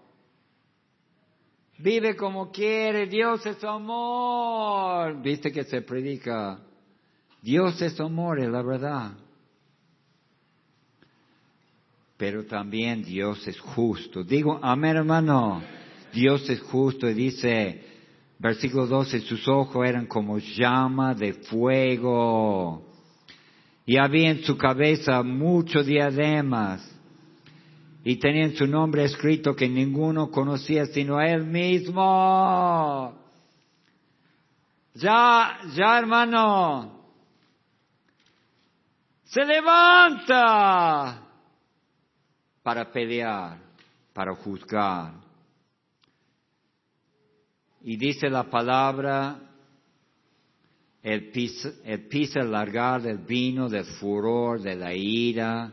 Vive 1.77 2.15
como 2.15 2.51
quiere, 2.51 3.07
Dios 3.07 3.45
es 3.45 3.63
amor. 3.63 5.21
Viste 5.21 5.51
que 5.51 5.63
se 5.63 5.81
predica. 5.81 6.59
Dios 7.41 7.81
es 7.81 7.99
amor, 7.99 8.39
es 8.39 8.49
la 8.49 8.61
verdad. 8.61 9.11
Pero 12.17 12.45
también 12.45 13.03
Dios 13.03 13.47
es 13.47 13.59
justo. 13.59 14.23
Digo, 14.23 14.59
amén 14.61 14.97
hermano. 14.97 15.63
Dios 16.13 16.47
es 16.49 16.61
justo 16.61 17.09
y 17.09 17.13
dice, 17.13 17.83
versículo 18.37 18.85
12, 18.85 19.21
sus 19.21 19.47
ojos 19.47 19.87
eran 19.87 20.05
como 20.05 20.37
llama 20.37 21.15
de 21.15 21.33
fuego. 21.33 22.83
Y 23.85 23.97
había 23.97 24.29
en 24.29 24.43
su 24.43 24.55
cabeza 24.55 25.23
muchos 25.23 25.87
diademas 25.87 26.87
y 28.03 28.17
tenían 28.17 28.55
su 28.55 28.67
nombre 28.67 29.03
escrito 29.03 29.55
que 29.55 29.67
ninguno 29.67 30.29
conocía 30.29 30.85
sino 30.85 31.17
a 31.17 31.27
él 31.27 31.45
mismo. 31.45 33.15
Ya, 34.93 35.59
ya 35.75 35.97
hermano, 35.97 37.00
se 39.31 39.45
levanta 39.45 41.21
para 42.61 42.91
pelear, 42.91 43.59
para 44.13 44.35
juzgar. 44.35 45.13
Y 47.83 47.95
dice 47.95 48.29
la 48.29 48.49
palabra, 48.49 49.39
el 51.01 51.31
pisa, 51.31 51.71
el 51.85 52.07
pisa 52.09 52.41
largar 52.41 53.01
del 53.01 53.19
vino, 53.19 53.69
del 53.69 53.85
furor, 53.85 54.59
de 54.61 54.75
la 54.75 54.93
ira, 54.93 55.71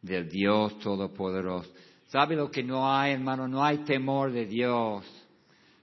del 0.00 0.26
Dios 0.26 0.78
Todopoderoso. 0.78 1.70
¿Sabe 2.06 2.36
lo 2.36 2.50
que 2.50 2.62
no 2.62 2.90
hay, 2.90 3.12
hermano? 3.12 3.46
No 3.46 3.62
hay 3.62 3.78
temor 3.84 4.32
de 4.32 4.46
Dios. 4.46 5.04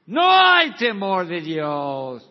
No 0.07 0.27
hay 0.27 0.71
temor 0.71 1.27
de 1.27 1.41
Dios. 1.41 2.27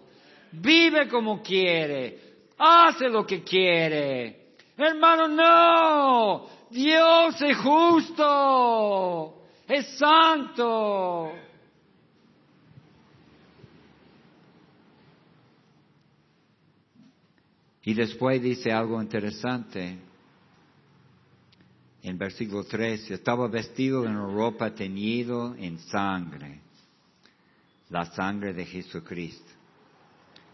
Vive 0.51 1.07
como 1.07 1.41
quiere. 1.41 2.18
Hace 2.59 3.09
lo 3.09 3.24
que 3.24 3.45
quiere. 3.45 4.39
Hermano, 4.81 5.28
no. 5.28 6.47
Dios 6.70 7.43
es 7.43 7.57
justo. 7.59 9.43
Es 9.68 9.99
santo. 9.99 11.33
Y 17.83 17.95
después 17.95 18.43
dice 18.43 18.72
algo 18.72 19.01
interesante 19.03 19.99
en 22.03 22.16
versículo 22.16 22.64
13, 22.64 23.14
estaba 23.14 23.49
vestido 23.49 24.07
en 24.07 24.16
ropa 24.16 24.74
teñido 24.74 25.55
en 25.57 25.78
sangre, 25.78 26.61
la 27.91 28.07
sangre 28.07 28.55
de 28.55 28.64
Jesucristo. 28.64 29.51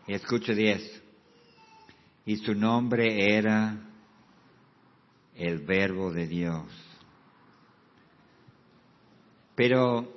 Y 0.08 0.14
escucha 0.14 0.52
10, 0.52 1.02
y 2.26 2.36
su 2.36 2.54
nombre 2.54 3.36
era 3.36 3.85
el 5.36 5.58
verbo 5.60 6.12
de 6.12 6.26
Dios. 6.26 6.64
Pero, 9.54 10.12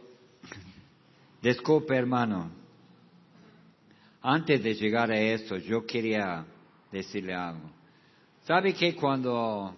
disculpe 1.41 1.95
hermano, 1.95 2.51
antes 4.21 4.61
de 4.63 4.73
llegar 4.73 5.11
a 5.11 5.19
eso, 5.19 5.57
yo 5.57 5.85
quería 5.85 6.45
decirle 6.91 7.33
algo. 7.33 7.69
¿Sabe 8.43 8.73
que 8.73 8.95
cuando 8.95 9.75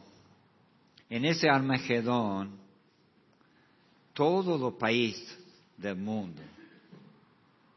en 1.09 1.25
ese 1.25 1.49
Armagedón, 1.49 2.57
todos 4.13 4.59
los 4.59 4.75
países 4.75 5.37
del 5.77 5.97
mundo 5.97 6.41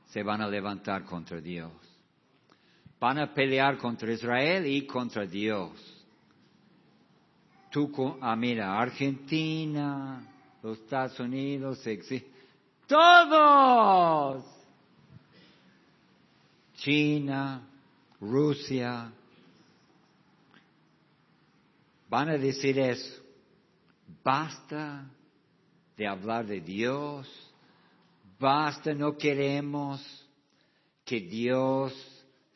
se 0.06 0.22
van 0.22 0.40
a 0.40 0.48
levantar 0.48 1.04
contra 1.04 1.40
Dios. 1.40 1.72
Van 3.00 3.18
a 3.18 3.34
pelear 3.34 3.78
contra 3.78 4.12
Israel 4.12 4.64
y 4.66 4.86
contra 4.86 5.26
Dios. 5.26 5.72
Tú, 7.74 7.90
ah, 8.20 8.36
mira, 8.36 8.80
Argentina, 8.80 10.24
los 10.62 10.78
Estados 10.78 11.18
Unidos, 11.18 11.82
todos. 12.86 14.44
China, 16.76 17.66
Rusia, 18.20 19.10
van 22.08 22.28
a 22.28 22.38
decir 22.38 22.78
eso. 22.78 23.20
Basta 24.22 25.10
de 25.96 26.06
hablar 26.06 26.46
de 26.46 26.60
Dios. 26.60 27.28
Basta, 28.38 28.94
no 28.94 29.16
queremos 29.16 30.00
que 31.04 31.18
Dios 31.18 31.92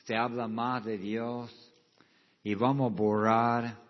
se 0.04 0.14
habla 0.14 0.46
más 0.46 0.84
de 0.84 0.96
Dios 0.96 1.52
y 2.44 2.54
vamos 2.54 2.92
a 2.92 2.94
borrar 2.94 3.87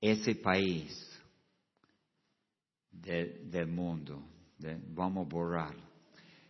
ese 0.00 0.34
país 0.34 1.02
del 2.90 3.66
mundo. 3.68 4.22
vamos 4.88 5.26
a 5.26 5.28
borrarlo. 5.28 5.82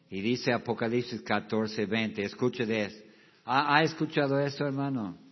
Y 0.09 0.21
dice 0.21 0.53
Apocalipsis 0.53 1.21
14, 1.23 1.87
20, 1.87 2.23
escuche 2.23 2.65
de 2.65 2.85
eso. 2.85 3.03
¿Ha 3.45 3.83
escuchado 3.83 4.39
eso, 4.41 4.67
hermano? 4.67 5.27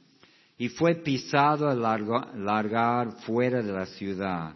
y 0.56 0.68
fue 0.68 0.94
pisado 0.94 1.68
al 1.68 1.82
largar 1.82 3.12
fuera 3.22 3.62
de 3.62 3.72
la 3.72 3.86
ciudad. 3.86 4.54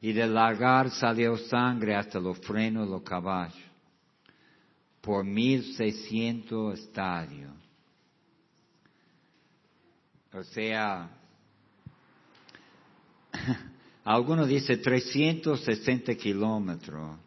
Y 0.00 0.12
del 0.12 0.32
largar 0.32 0.90
salió 0.90 1.36
sangre 1.36 1.94
hasta 1.94 2.20
los 2.20 2.38
frenos 2.38 2.86
de 2.86 2.92
los 2.92 3.02
caballos, 3.02 3.58
por 5.00 5.24
mil 5.24 5.74
seiscientos 5.74 6.78
estadios. 6.78 7.52
O 10.32 10.42
sea, 10.44 11.10
algunos 14.04 14.48
dicen 14.48 14.80
360 14.80 16.14
kilómetros. 16.14 17.18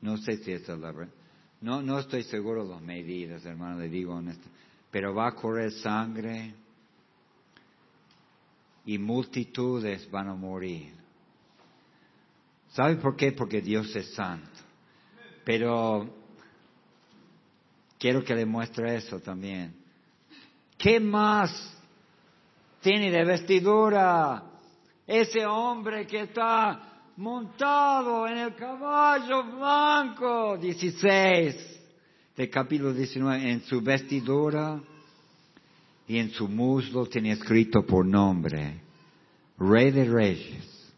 No 0.00 0.16
sé 0.18 0.36
si 0.38 0.52
es 0.52 0.68
la 0.68 0.92
verdad. 0.92 1.12
No, 1.60 1.80
no 1.80 1.98
estoy 1.98 2.24
seguro 2.24 2.64
de 2.64 2.70
las 2.70 2.82
medidas, 2.82 3.44
hermano, 3.44 3.78
le 3.78 3.88
digo 3.88 4.14
honesto 4.14 4.48
pero 4.94 5.12
va 5.12 5.26
a 5.26 5.34
correr 5.34 5.72
sangre 5.72 6.54
y 8.86 8.96
multitudes 8.96 10.08
van 10.08 10.28
a 10.28 10.36
morir. 10.36 10.94
¿Sabe 12.68 12.94
por 12.94 13.16
qué? 13.16 13.32
Porque 13.32 13.60
Dios 13.60 13.92
es 13.96 14.14
santo. 14.14 14.56
Pero 15.44 16.14
quiero 17.98 18.22
que 18.22 18.36
le 18.36 18.46
muestre 18.46 18.94
eso 18.94 19.18
también. 19.18 19.74
¿Qué 20.78 21.00
más 21.00 21.50
tiene 22.80 23.10
de 23.10 23.24
vestidura 23.24 24.44
ese 25.06 25.44
hombre 25.46 26.06
que 26.06 26.22
está 26.22 26.94
montado 27.16 28.26
en 28.26 28.38
el 28.38 28.54
caballo 28.54 29.44
blanco. 29.44 30.56
16 30.56 31.80
del 32.36 32.50
capítulo 32.50 32.92
19, 32.92 33.50
en 33.50 33.62
su 33.62 33.80
vestidura 33.80 34.80
y 36.06 36.18
en 36.18 36.30
su 36.30 36.48
muslo 36.48 37.06
tenía 37.06 37.34
escrito 37.34 37.84
por 37.86 38.04
nombre, 38.04 38.80
Rey 39.58 39.90
de 39.90 40.04
Reyes 40.04 40.92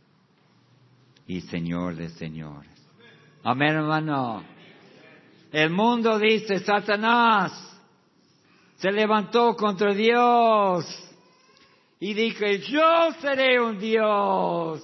y 1.26 1.40
Señor 1.42 1.96
de 1.96 2.08
Señores. 2.10 2.70
Amén, 3.42 3.74
hermano. 3.74 4.42
El 5.52 5.70
mundo 5.70 6.18
dice, 6.18 6.58
Satanás 6.60 7.52
se 8.76 8.90
levantó 8.90 9.54
contra 9.54 9.94
Dios 9.94 11.05
y 11.98 12.14
dije, 12.14 12.60
yo 12.60 13.12
seré 13.20 13.60
un 13.60 13.78
Dios. 13.78 14.82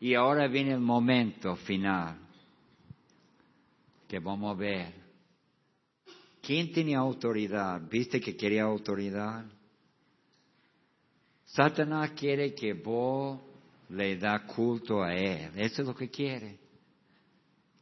Y 0.00 0.14
ahora 0.14 0.48
viene 0.48 0.72
el 0.72 0.80
momento 0.80 1.56
final 1.56 2.18
que 4.06 4.18
vamos 4.18 4.54
a 4.54 4.58
ver. 4.58 4.92
¿Quién 6.42 6.72
tenía 6.72 6.98
autoridad? 6.98 7.80
¿Viste 7.90 8.20
que 8.20 8.36
quería 8.36 8.62
autoridad? 8.62 9.44
Satanás 11.44 12.12
quiere 12.12 12.54
que 12.54 12.74
vos 12.74 13.40
le 13.88 14.16
da 14.16 14.44
culto 14.46 15.02
a 15.02 15.14
él. 15.14 15.50
Eso 15.56 15.82
es 15.82 15.88
lo 15.88 15.94
que 15.94 16.10
quiere. 16.10 16.58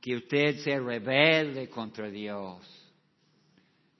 Que 0.00 0.16
usted 0.16 0.58
se 0.58 0.78
rebelde 0.78 1.68
contra 1.68 2.08
Dios. 2.08 2.60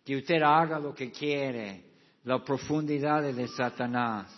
Que 0.05 0.17
usted 0.17 0.43
haga 0.43 0.79
lo 0.79 0.95
que 0.95 1.11
quiere. 1.11 1.94
La 2.25 2.43
profundidad 2.43 3.23
de 3.23 3.49
Satanás. 3.49 4.29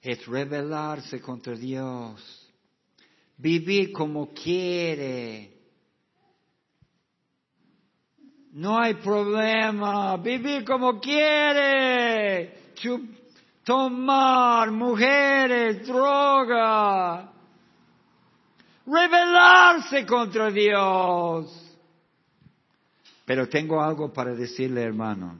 Es 0.00 0.26
rebelarse 0.26 1.20
contra 1.20 1.54
Dios 1.54 2.42
vivir 3.42 3.92
como 3.92 4.32
quiere. 4.32 5.50
No 8.52 8.78
hay 8.78 8.94
problema, 8.94 10.16
vivir 10.18 10.64
como 10.64 11.00
quiere. 11.00 12.72
tomar 13.64 14.70
mujeres, 14.70 15.86
droga. 15.86 17.32
Rebelarse 18.86 20.04
contra 20.06 20.50
Dios. 20.50 21.71
Pero 23.32 23.48
tengo 23.48 23.80
algo 23.80 24.12
para 24.12 24.34
decirle, 24.34 24.82
hermano. 24.82 25.38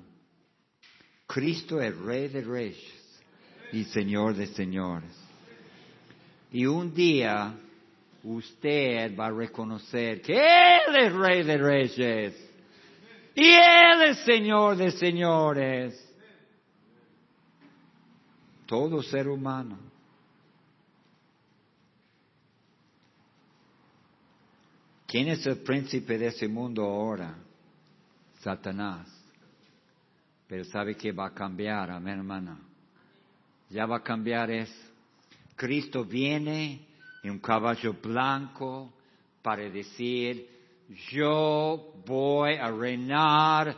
Cristo 1.27 1.79
es 1.79 1.95
Rey 1.99 2.29
de 2.29 2.41
Reyes 2.41 3.21
y 3.71 3.85
Señor 3.85 4.35
de 4.35 4.47
Señores. 4.47 5.15
Y 6.53 6.65
un 6.65 6.95
día 6.95 7.55
usted 8.23 9.15
va 9.15 9.27
a 9.27 9.31
reconocer 9.31 10.23
que 10.23 10.33
Él 10.33 10.97
es 11.03 11.13
Rey 11.13 11.43
de 11.43 11.59
Reyes 11.59 12.51
y 13.35 13.51
Él 13.51 14.03
es 14.09 14.25
Señor 14.25 14.79
de 14.79 14.91
Señores. 14.93 16.15
Todo 18.65 19.03
ser 19.03 19.29
humano. 19.29 19.79
¿Quién 25.07 25.29
es 25.29 25.45
el 25.45 25.59
príncipe 25.59 26.17
de 26.17 26.29
ese 26.29 26.49
mundo 26.49 26.85
ahora? 26.85 27.52
Satanás. 28.43 29.09
Pero 30.47 30.65
sabe 30.65 30.97
que 30.97 31.13
va 31.13 31.27
a 31.27 31.35
cambiar, 31.35 31.91
amén 31.91 32.19
hermana. 32.19 32.59
Ya 33.71 33.87
va 33.87 33.97
a 33.99 34.03
cambiar 34.03 34.51
eso. 34.51 34.75
Cristo 35.57 36.05
viene 36.05 36.87
en 37.23 37.31
un 37.31 37.39
caballo 37.39 37.95
blanco 37.95 38.93
para 39.41 39.63
decir, 39.71 40.49
yo 41.11 41.95
voy 42.05 42.55
a 42.55 42.71
reinar 42.71 43.75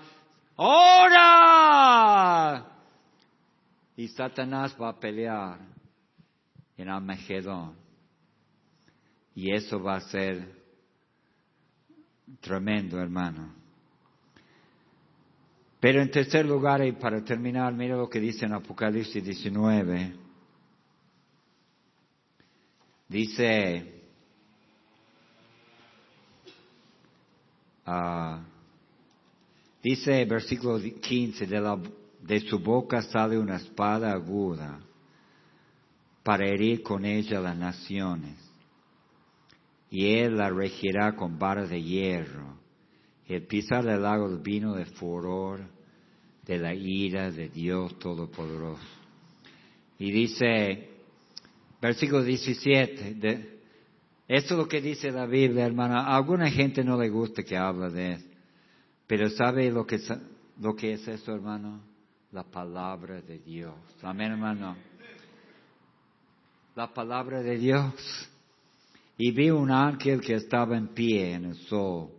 ahora. 0.56 1.84
Y 3.96 4.08
Satanás 4.08 4.74
va 4.80 4.88
a 4.88 4.98
pelear 4.98 5.60
en 6.76 6.88
Armagedón. 6.88 7.76
Y 9.36 9.54
eso 9.54 9.80
va 9.80 9.96
a 9.96 10.00
ser 10.00 10.64
tremendo, 12.40 12.98
hermano. 12.98 13.63
Pero 15.84 16.00
en 16.00 16.10
tercer 16.10 16.46
lugar, 16.46 16.82
y 16.82 16.92
para 16.92 17.22
terminar, 17.22 17.74
mira 17.74 17.94
lo 17.94 18.08
que 18.08 18.18
dice 18.18 18.46
en 18.46 18.54
Apocalipsis 18.54 19.22
19. 19.22 20.14
Dice, 23.06 24.02
uh, 27.86 28.38
dice 29.82 30.24
versículo 30.24 30.80
15, 30.80 31.46
de, 31.46 32.40
su 32.48 32.60
boca 32.60 33.02
sale 33.02 33.38
una 33.38 33.56
espada 33.56 34.10
aguda 34.10 34.80
para 36.22 36.48
herir 36.48 36.82
con 36.82 37.04
ella 37.04 37.40
las 37.40 37.58
naciones, 37.58 38.38
y 39.90 40.14
él 40.14 40.38
la 40.38 40.48
regirá 40.48 41.14
con 41.14 41.38
vara 41.38 41.66
de 41.66 41.82
hierro, 41.82 42.56
y 43.26 43.34
el 43.34 43.46
pisar 43.46 43.84
del 43.84 44.00
lago 44.00 44.34
vino 44.38 44.74
de 44.76 44.86
furor 44.86 45.73
de 46.44 46.58
la 46.58 46.74
ira 46.74 47.30
de 47.30 47.48
Dios 47.48 47.98
Todopoderoso. 47.98 48.82
Y 49.98 50.10
dice, 50.10 50.88
versículo 51.80 52.22
17. 52.22 53.14
De, 53.14 53.60
esto 54.28 54.54
es 54.54 54.58
lo 54.58 54.68
que 54.68 54.80
dice 54.80 55.10
la 55.10 55.26
Biblia, 55.26 55.66
hermana. 55.66 56.02
A 56.02 56.16
alguna 56.16 56.50
gente 56.50 56.82
no 56.82 56.98
le 56.98 57.08
gusta 57.08 57.42
que 57.42 57.56
hable 57.56 57.90
de 57.90 58.12
eso. 58.12 58.26
Pero 59.06 59.28
¿sabe 59.30 59.70
lo 59.70 59.86
que, 59.86 59.98
lo 60.60 60.74
que 60.74 60.94
es 60.94 61.06
eso, 61.06 61.34
hermano? 61.34 61.80
La 62.32 62.42
palabra 62.42 63.20
de 63.20 63.38
Dios. 63.38 63.74
Amén, 64.02 64.32
hermano. 64.32 64.76
La 66.74 66.92
palabra 66.92 67.42
de 67.42 67.58
Dios. 67.58 68.28
Y 69.16 69.30
vi 69.30 69.50
un 69.50 69.70
ángel 69.70 70.20
que 70.20 70.34
estaba 70.34 70.76
en 70.76 70.88
pie 70.88 71.34
en 71.34 71.44
el 71.44 71.54
sol. 71.54 72.10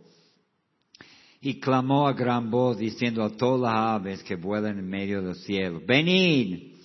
Y 1.40 1.60
clamó 1.60 2.08
a 2.08 2.12
gran 2.12 2.50
voz 2.50 2.78
diciendo 2.78 3.22
a 3.22 3.30
todas 3.30 3.72
las 3.72 4.00
aves 4.00 4.22
que 4.22 4.36
vuelan 4.36 4.78
en 4.78 4.88
medio 4.88 5.22
del 5.22 5.36
cielo, 5.36 5.80
venid 5.86 6.76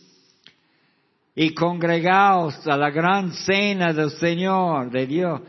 y 1.36 1.54
congregaos 1.54 2.68
a 2.68 2.76
la 2.76 2.90
gran 2.90 3.32
cena 3.34 3.94
del 3.94 4.12
Señor, 4.12 4.92
de 4.92 5.08
Dios. 5.08 5.42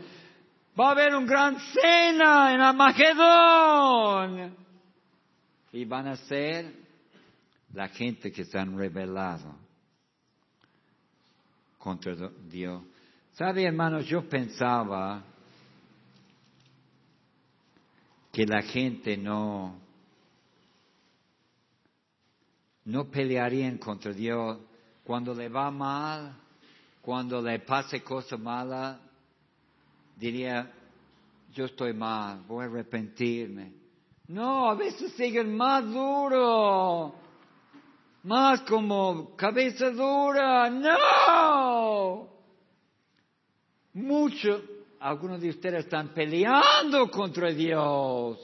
Va 0.79 0.87
a 0.87 0.91
haber 0.91 1.15
una 1.15 1.27
gran 1.27 1.57
cena 1.59 2.53
en 2.53 2.61
Armagedón. 2.61 4.55
Y 5.71 5.85
van 5.85 6.07
a 6.07 6.15
ser 6.15 6.73
la 7.73 7.89
gente 7.89 8.31
que 8.31 8.45
se 8.45 8.57
han 8.57 8.77
rebelado 8.77 9.55
contra 11.77 12.15
Dios. 12.49 12.81
¿Sabe, 13.33 13.65
hermanos? 13.65 14.05
Yo 14.05 14.27
pensaba 14.29 15.23
que 18.33 18.47
la 18.47 18.63
gente 18.63 19.15
no, 19.15 19.79
no 22.85 23.11
pelearía 23.11 23.77
contra 23.77 24.11
Dios 24.11 24.57
cuando 25.03 25.35
le 25.35 25.49
va 25.49 25.69
mal, 25.69 26.35
cuando 27.03 27.39
le 27.43 27.59
pase 27.59 28.01
cosas 28.01 28.39
malas, 28.39 28.97
diría, 30.17 30.67
yo 31.53 31.65
estoy 31.65 31.93
mal, 31.93 32.41
voy 32.47 32.65
a 32.65 32.69
arrepentirme. 32.69 33.71
No, 34.29 34.67
a 34.67 34.73
veces 34.73 35.13
siguen 35.13 35.55
más 35.55 35.85
duro, 35.85 37.13
más 38.23 38.61
como 38.61 39.35
cabeza 39.35 39.91
dura. 39.91 40.71
No. 40.71 42.29
Muchos, 43.93 44.59
algunos 45.03 45.41
de 45.41 45.49
ustedes 45.49 45.83
están 45.83 46.13
peleando 46.13 47.11
contra 47.11 47.51
Dios. 47.51 48.39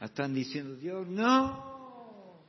Están 0.00 0.34
diciendo, 0.34 0.74
Dios, 0.74 1.06
no. 1.06 2.42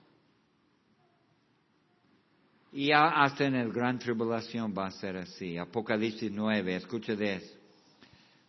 Y 2.71 2.91
hasta 2.91 3.45
en 3.45 3.53
el 3.53 3.71
gran 3.71 3.99
tribulación 3.99 4.73
va 4.75 4.87
a 4.87 4.91
ser 4.91 5.17
así. 5.17 5.59
Apocalipsis 5.59 6.31
9, 6.31 6.75
escucha 6.75 7.15
de 7.15 7.35
eso. 7.35 7.53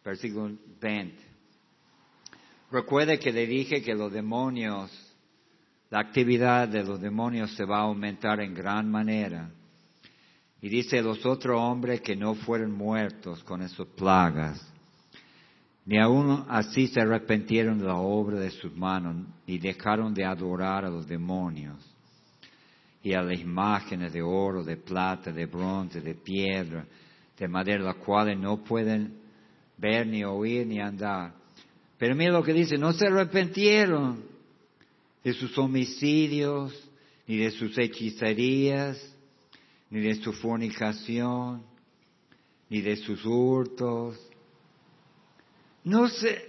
Versículo 0.02 0.56
20. 0.80 1.22
Recuerde 2.70 3.18
que 3.18 3.30
le 3.30 3.46
dije 3.46 3.82
que 3.82 3.94
los 3.94 4.10
demonios, 4.10 4.90
la 5.90 6.00
actividad 6.00 6.68
de 6.68 6.84
los 6.84 7.02
demonios 7.02 7.54
se 7.54 7.66
va 7.66 7.80
a 7.80 7.82
aumentar 7.82 8.40
en 8.40 8.54
gran 8.54 8.90
manera. 8.90 9.50
Y 10.64 10.70
dice 10.70 11.02
los 11.02 11.26
otros 11.26 11.60
hombres 11.60 12.00
que 12.00 12.16
no 12.16 12.34
fueron 12.36 12.72
muertos 12.72 13.44
con 13.44 13.60
esas 13.60 13.86
plagas. 13.88 14.66
Ni 15.84 15.98
aún 15.98 16.46
así 16.48 16.86
se 16.86 17.02
arrepintieron 17.02 17.78
de 17.78 17.84
la 17.84 17.96
obra 17.96 18.40
de 18.40 18.50
sus 18.50 18.74
manos, 18.74 19.26
y 19.46 19.58
dejaron 19.58 20.14
de 20.14 20.24
adorar 20.24 20.86
a 20.86 20.88
los 20.88 21.06
demonios 21.06 21.76
y 23.02 23.12
a 23.12 23.20
las 23.20 23.38
imágenes 23.38 24.14
de 24.14 24.22
oro, 24.22 24.64
de 24.64 24.78
plata, 24.78 25.30
de 25.30 25.44
bronce, 25.44 26.00
de 26.00 26.14
piedra, 26.14 26.86
de 27.38 27.46
madera, 27.46 27.84
las 27.84 27.96
cuales 27.96 28.38
no 28.38 28.64
pueden 28.64 29.18
ver, 29.76 30.06
ni 30.06 30.24
oír, 30.24 30.66
ni 30.66 30.80
andar. 30.80 31.34
Pero 31.98 32.16
mira 32.16 32.32
lo 32.32 32.42
que 32.42 32.54
dice, 32.54 32.78
no 32.78 32.94
se 32.94 33.06
arrepintieron 33.06 34.24
de 35.22 35.34
sus 35.34 35.58
homicidios, 35.58 36.72
ni 37.26 37.36
de 37.36 37.50
sus 37.50 37.76
hechicerías, 37.76 39.13
ni 39.90 40.00
de 40.00 40.14
su 40.16 40.32
fornicación, 40.32 41.64
ni 42.68 42.80
de 42.80 42.96
sus 42.96 43.24
hurtos. 43.24 44.18
No 45.84 46.08
sé, 46.08 46.46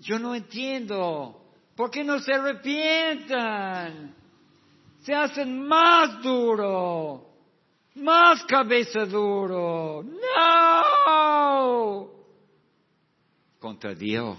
yo 0.00 0.18
no 0.18 0.34
entiendo. 0.34 1.42
¿Por 1.74 1.90
qué 1.90 2.04
no 2.04 2.18
se 2.20 2.32
arrepientan? 2.32 4.14
Se 5.00 5.14
hacen 5.14 5.66
más 5.66 6.22
duro, 6.22 7.28
más 7.96 8.44
cabeza 8.44 9.04
duro. 9.04 10.02
No. 10.02 10.86
Contra 13.58 13.94
Dios. 13.94 14.38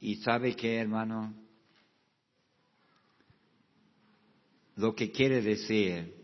¿Y 0.00 0.16
sabe 0.16 0.54
qué, 0.54 0.78
hermano? 0.78 1.45
Lo 4.76 4.94
que 4.94 5.10
quiere 5.10 5.40
decir, 5.40 6.14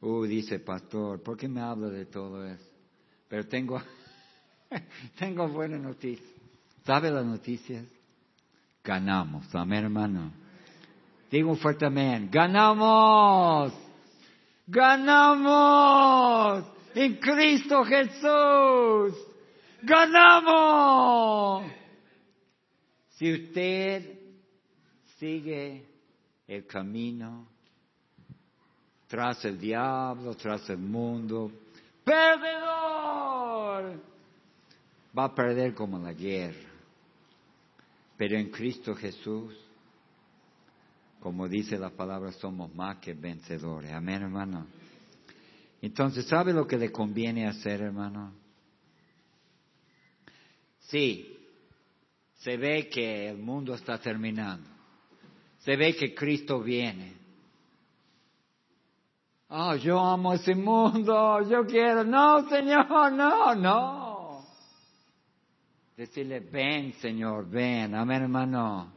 uy, 0.00 0.28
dice 0.28 0.58
pastor, 0.58 1.22
¿por 1.22 1.36
qué 1.36 1.48
me 1.48 1.60
habla 1.60 1.88
de 1.88 2.06
todo 2.06 2.46
eso? 2.46 2.70
Pero 3.28 3.46
tengo, 3.48 3.80
tengo 5.18 5.48
buenas 5.48 5.80
noticias. 5.80 6.28
¿Sabe 6.84 7.10
las 7.10 7.24
noticias? 7.24 7.84
Ganamos, 8.84 9.52
amén, 9.54 9.84
hermano. 9.84 10.32
Digo 11.30 11.56
fuerte 11.56 11.86
amén. 11.86 12.28
Ganamos. 12.30 13.72
Ganamos. 14.66 16.64
En 16.94 17.16
Cristo 17.16 17.82
Jesús. 17.84 19.14
Ganamos. 19.82 21.64
Si 23.16 23.32
usted 23.32 24.18
sigue 25.18 25.95
el 26.46 26.66
camino 26.66 27.46
tras 29.08 29.44
el 29.44 29.58
diablo, 29.58 30.34
tras 30.34 30.68
el 30.68 30.78
mundo, 30.78 31.52
perdedor, 32.04 34.00
va 35.16 35.24
a 35.24 35.34
perder 35.34 35.74
como 35.74 35.98
la 35.98 36.12
guerra. 36.12 36.70
Pero 38.16 38.36
en 38.36 38.50
Cristo 38.50 38.94
Jesús, 38.94 39.54
como 41.20 41.48
dice 41.48 41.78
la 41.78 41.90
palabra, 41.90 42.32
somos 42.32 42.74
más 42.74 42.98
que 42.98 43.14
vencedores. 43.14 43.92
Amén, 43.92 44.22
hermano. 44.22 44.66
Entonces, 45.80 46.26
¿sabe 46.26 46.52
lo 46.52 46.66
que 46.66 46.78
le 46.78 46.90
conviene 46.90 47.46
hacer, 47.46 47.80
hermano? 47.82 48.32
Sí, 50.80 51.36
se 52.38 52.56
ve 52.56 52.88
que 52.88 53.28
el 53.28 53.38
mundo 53.38 53.74
está 53.74 53.98
terminando. 53.98 54.75
Se 55.66 55.74
ve 55.74 55.96
que 55.96 56.14
Cristo 56.14 56.60
viene. 56.60 57.16
Oh, 59.48 59.74
yo 59.74 59.98
amo 59.98 60.32
ese 60.34 60.54
mundo, 60.54 61.42
yo 61.42 61.66
quiero. 61.66 62.04
No, 62.04 62.48
Señor, 62.48 63.12
no, 63.12 63.52
no. 63.56 64.44
Decirle, 65.96 66.38
ven, 66.38 66.92
Señor, 67.00 67.50
ven. 67.50 67.96
Amén, 67.96 68.22
hermano. 68.22 68.92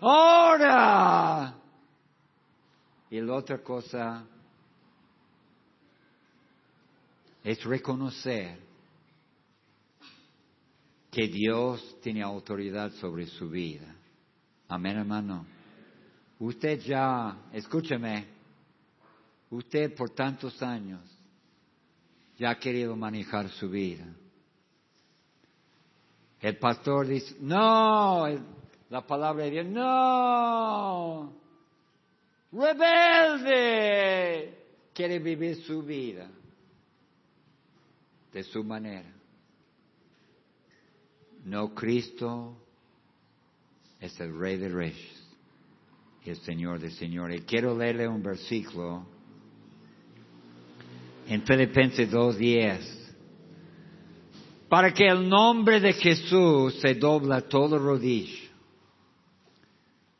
Ahora. 0.00 1.54
Y 3.10 3.20
la 3.20 3.34
otra 3.34 3.58
cosa 3.58 4.24
es 7.44 7.62
reconocer 7.62 8.58
que 11.10 11.28
Dios 11.28 11.98
tiene 12.00 12.22
autoridad 12.22 12.90
sobre 12.92 13.26
su 13.26 13.50
vida. 13.50 13.94
Amén, 14.66 14.96
hermano. 14.96 15.57
Usted 16.40 16.80
ya, 16.80 17.36
escúcheme, 17.52 18.26
usted 19.50 19.94
por 19.94 20.10
tantos 20.10 20.62
años 20.62 21.00
ya 22.38 22.50
ha 22.50 22.58
querido 22.58 22.94
manejar 22.94 23.48
su 23.50 23.68
vida. 23.68 24.06
El 26.40 26.56
pastor 26.58 27.08
dice, 27.08 27.34
no, 27.40 28.28
la 28.88 29.04
palabra 29.04 29.42
de 29.44 29.50
Dios, 29.50 29.66
no, 29.66 31.32
rebelde, 32.52 33.96
quiere 34.94 35.18
vivir 35.18 35.56
su 35.64 35.82
vida 35.82 36.30
de 38.32 38.44
su 38.44 38.62
manera. 38.62 39.12
No, 41.44 41.74
Cristo 41.74 42.56
es 43.98 44.20
el 44.20 44.38
Rey 44.38 44.56
de 44.56 44.68
Reyes 44.68 45.17
el 46.30 46.36
Señor 46.38 46.80
de 46.80 46.90
Señores. 46.90 47.42
Quiero 47.46 47.76
leerle 47.76 48.08
un 48.08 48.22
versículo 48.22 49.06
en 51.26 51.42
Filipenses 51.42 52.10
2.10. 52.10 52.96
Para 54.68 54.92
que 54.92 55.06
el 55.06 55.28
nombre 55.28 55.80
de 55.80 55.92
Jesús 55.94 56.78
se 56.80 56.94
dobla 56.94 57.42
todo 57.42 57.78
rodillo 57.78 58.48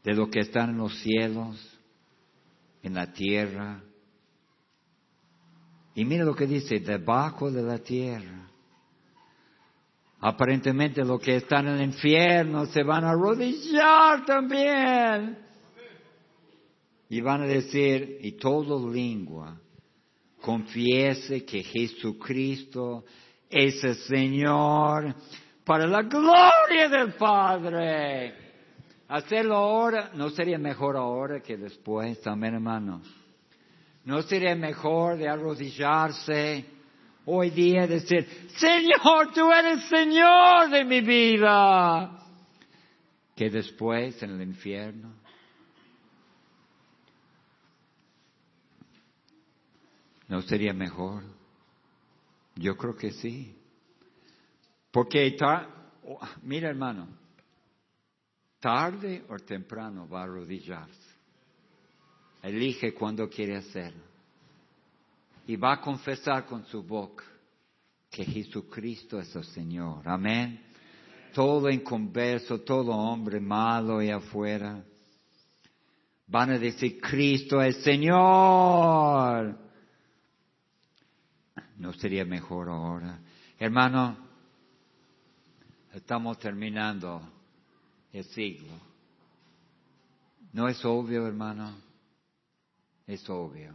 de 0.05 0.15
lo 0.15 0.31
que 0.31 0.41
están 0.41 0.71
en 0.71 0.79
los 0.79 0.99
cielos, 1.01 1.79
en 2.83 2.95
la 2.95 3.13
tierra. 3.13 3.83
Y 5.95 6.05
mira 6.05 6.25
lo 6.25 6.35
que 6.35 6.47
dice, 6.47 6.81
debajo 6.81 7.51
de 7.51 7.63
la 7.63 7.79
tierra 7.79 8.49
Aparentemente 10.21 11.05
los 11.05 11.21
que 11.21 11.37
están 11.37 11.69
en 11.69 11.75
el 11.77 11.83
infierno 11.83 12.67
se 12.67 12.83
van 12.83 13.05
a 13.05 13.11
arrodillar 13.11 14.25
también. 14.25 15.39
Y 17.09 17.21
van 17.21 17.43
a 17.43 17.47
decir, 17.47 18.19
y 18.21 18.33
todo 18.33 18.93
lengua 18.93 19.59
confiese 20.41 21.45
que 21.45 21.63
Jesucristo 21.63 23.05
es 23.49 23.83
el 23.83 23.95
Señor 23.97 25.15
para 25.65 25.87
la 25.87 26.03
gloria 26.03 26.89
del 26.89 27.15
Padre. 27.15 28.35
Hacerlo 29.09 29.57
ahora, 29.57 30.11
¿no 30.15 30.31
sería 30.31 30.59
mejor 30.59 30.97
ahora 30.97 31.41
que 31.41 31.57
después? 31.57 32.25
Amén, 32.27 32.55
hermanos. 32.55 33.03
¿No 34.05 34.23
sería 34.23 34.55
mejor 34.55 35.17
de 35.17 35.29
arrodillarse? 35.29 36.79
hoy 37.31 37.51
día 37.51 37.87
decir, 37.87 38.27
Señor, 38.57 39.33
tú 39.35 39.53
eres 39.53 39.85
Señor 39.85 40.71
de 40.71 40.85
mi 40.85 41.01
vida, 41.03 42.11
que 43.37 43.51
después 43.51 44.23
en 44.23 44.31
el 44.31 44.43
infierno. 44.43 45.13
¿No 50.29 50.43
sería 50.43 50.74
mejor? 50.74 51.24
Yo 52.55 52.76
creo 52.76 52.95
que 52.95 53.12
sí. 53.12 53.57
Porque, 54.91 55.37
mira 56.43 56.68
hermano, 56.68 57.09
tarde 58.61 59.24
o 59.29 59.37
temprano 59.39 60.09
va 60.09 60.20
a 60.20 60.24
arrodillarse. 60.24 61.09
Elige 62.43 62.95
cuando 62.95 63.29
quiere 63.29 63.57
hacerlo 63.57 64.03
y 65.47 65.57
va 65.57 65.74
a 65.74 65.81
confesar 65.81 66.47
con 66.47 66.64
su 66.66 66.83
boca 66.83 67.24
que 68.11 68.24
Jesucristo 68.24 69.18
es 69.18 69.35
el 69.35 69.45
Señor. 69.45 70.07
Amén. 70.07 70.61
Todo 71.35 71.68
inconverso, 71.70 72.61
todo 72.61 72.93
hombre 72.93 73.41
malo 73.41 74.03
y 74.03 74.11
afuera, 74.11 74.83
van 76.26 76.51
a 76.51 76.59
decir, 76.59 77.01
Cristo 77.01 77.61
es 77.62 77.76
Señor. 77.83 79.68
¿No 81.79 81.93
sería 81.93 82.24
mejor 82.24 82.68
ahora? 82.68 83.18
Hermano, 83.59 84.16
estamos 85.95 86.39
terminando 86.39 87.22
el 88.12 88.24
siglo. 88.24 88.72
¿No 90.53 90.68
es 90.68 90.85
obvio, 90.85 91.26
hermano? 91.26 91.76
Es 93.07 93.29
obvio. 93.31 93.74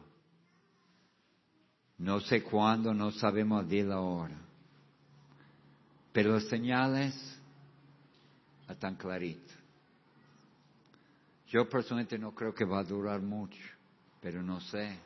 No 1.97 2.19
sé 2.19 2.43
cuándo, 2.43 2.93
no 2.93 3.11
sabemos 3.11 3.67
de 3.69 3.83
la 3.83 3.99
hora. 4.01 4.37
Pero 6.11 6.33
las 6.33 6.47
señales 6.49 7.15
están 8.67 8.95
claritas. 8.95 9.55
Yo 11.47 11.69
personalmente 11.69 12.17
no 12.17 12.33
creo 12.33 12.53
que 12.53 12.65
va 12.65 12.79
a 12.79 12.83
durar 12.83 13.21
mucho, 13.21 13.61
pero 14.19 14.41
no 14.41 14.59
sé. 14.59 14.97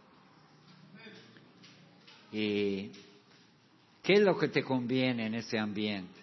Y 2.32 2.92
¿Qué 4.08 4.14
es 4.14 4.22
lo 4.22 4.38
que 4.38 4.48
te 4.48 4.64
conviene 4.64 5.26
en 5.26 5.34
ese 5.34 5.60
ambiente? 5.60 6.22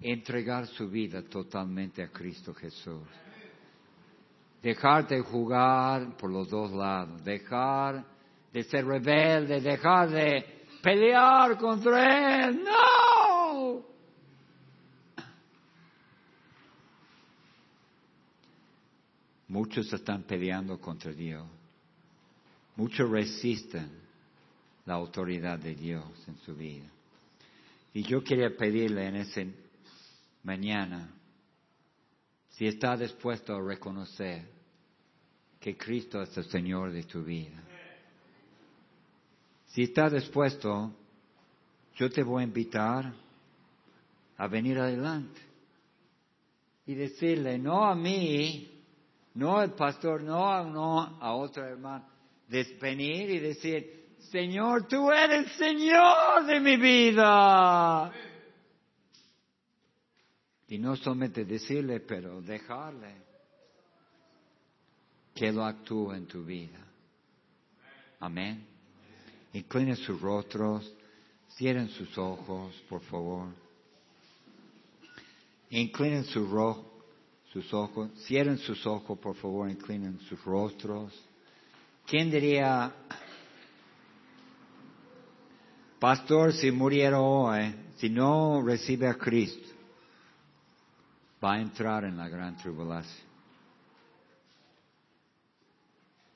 Entregar 0.00 0.66
su 0.66 0.90
vida 0.90 1.22
totalmente 1.22 2.02
a 2.02 2.08
Cristo 2.08 2.52
Jesús. 2.52 3.04
Dejar 4.60 5.06
de 5.06 5.20
jugar 5.20 6.16
por 6.16 6.32
los 6.32 6.50
dos 6.50 6.72
lados, 6.72 7.22
dejar 7.22 8.04
de 8.52 8.64
ser 8.64 8.84
rebelde, 8.86 9.60
dejar 9.60 10.10
de 10.10 10.64
pelear 10.82 11.56
contra 11.58 12.46
Él. 12.48 12.64
¡No! 12.64 13.84
Muchos 19.46 19.92
están 19.92 20.24
peleando 20.24 20.80
contra 20.80 21.12
Dios. 21.12 21.46
Muchos 22.74 23.08
resisten 23.08 24.07
la 24.88 24.94
autoridad 24.94 25.58
de 25.58 25.74
Dios 25.74 26.06
en 26.26 26.38
su 26.38 26.56
vida. 26.56 26.86
Y 27.92 28.02
yo 28.04 28.24
quería 28.24 28.56
pedirle 28.56 29.06
en 29.06 29.16
esa 29.16 29.42
mañana 30.44 31.10
si 32.48 32.66
está 32.66 32.96
dispuesto 32.96 33.54
a 33.54 33.62
reconocer 33.62 34.48
que 35.60 35.76
Cristo 35.76 36.22
es 36.22 36.34
el 36.38 36.44
Señor 36.44 36.90
de 36.90 37.02
tu 37.02 37.22
vida. 37.22 37.62
Si 39.66 39.82
está 39.82 40.08
dispuesto, 40.08 40.90
yo 41.96 42.08
te 42.10 42.22
voy 42.22 42.40
a 42.40 42.46
invitar 42.46 43.12
a 44.38 44.48
venir 44.48 44.78
adelante 44.78 45.40
y 46.86 46.94
decirle, 46.94 47.58
no 47.58 47.84
a 47.84 47.94
mí, 47.94 48.70
no 49.34 49.58
al 49.58 49.74
pastor, 49.74 50.22
no, 50.22 50.64
no 50.64 51.18
a 51.20 51.34
otro 51.34 51.62
hermano, 51.62 52.06
venir 52.80 53.28
y 53.28 53.38
decir, 53.38 53.98
Señor, 54.30 54.86
tú 54.88 55.10
eres 55.10 55.50
Señor 55.52 56.44
de 56.44 56.60
mi 56.60 56.76
vida. 56.76 58.12
Y 60.68 60.78
no 60.78 60.96
solamente 60.96 61.44
decirle, 61.44 62.00
pero 62.00 62.42
dejarle 62.42 63.14
que 65.34 65.50
lo 65.52 65.64
actúe 65.64 66.12
en 66.12 66.26
tu 66.26 66.44
vida. 66.44 66.78
Amén. 68.20 68.66
Inclinen 69.52 69.96
sus 69.96 70.20
rostros, 70.20 70.92
cierren 71.56 71.88
sus 71.88 72.18
ojos, 72.18 72.74
por 72.88 73.00
favor. 73.02 73.48
Inclinen 75.70 76.24
sus, 76.24 76.48
sus 77.52 77.72
ojos, 77.72 78.10
cierren 78.26 78.58
sus 78.58 78.84
ojos, 78.86 79.18
por 79.18 79.36
favor, 79.36 79.70
inclinen 79.70 80.18
sus 80.28 80.44
rostros. 80.44 81.12
¿Quién 82.06 82.30
diría, 82.30 82.92
pastor, 85.98 86.52
si 86.52 86.70
muriera 86.70 87.20
hoy, 87.20 87.74
si 87.96 88.08
no 88.08 88.62
recibe 88.62 89.08
a 89.08 89.14
Cristo, 89.14 89.68
va 91.42 91.54
a 91.54 91.60
entrar 91.60 92.04
en 92.04 92.16
la 92.16 92.28
gran 92.28 92.56
tribulación? 92.56 93.28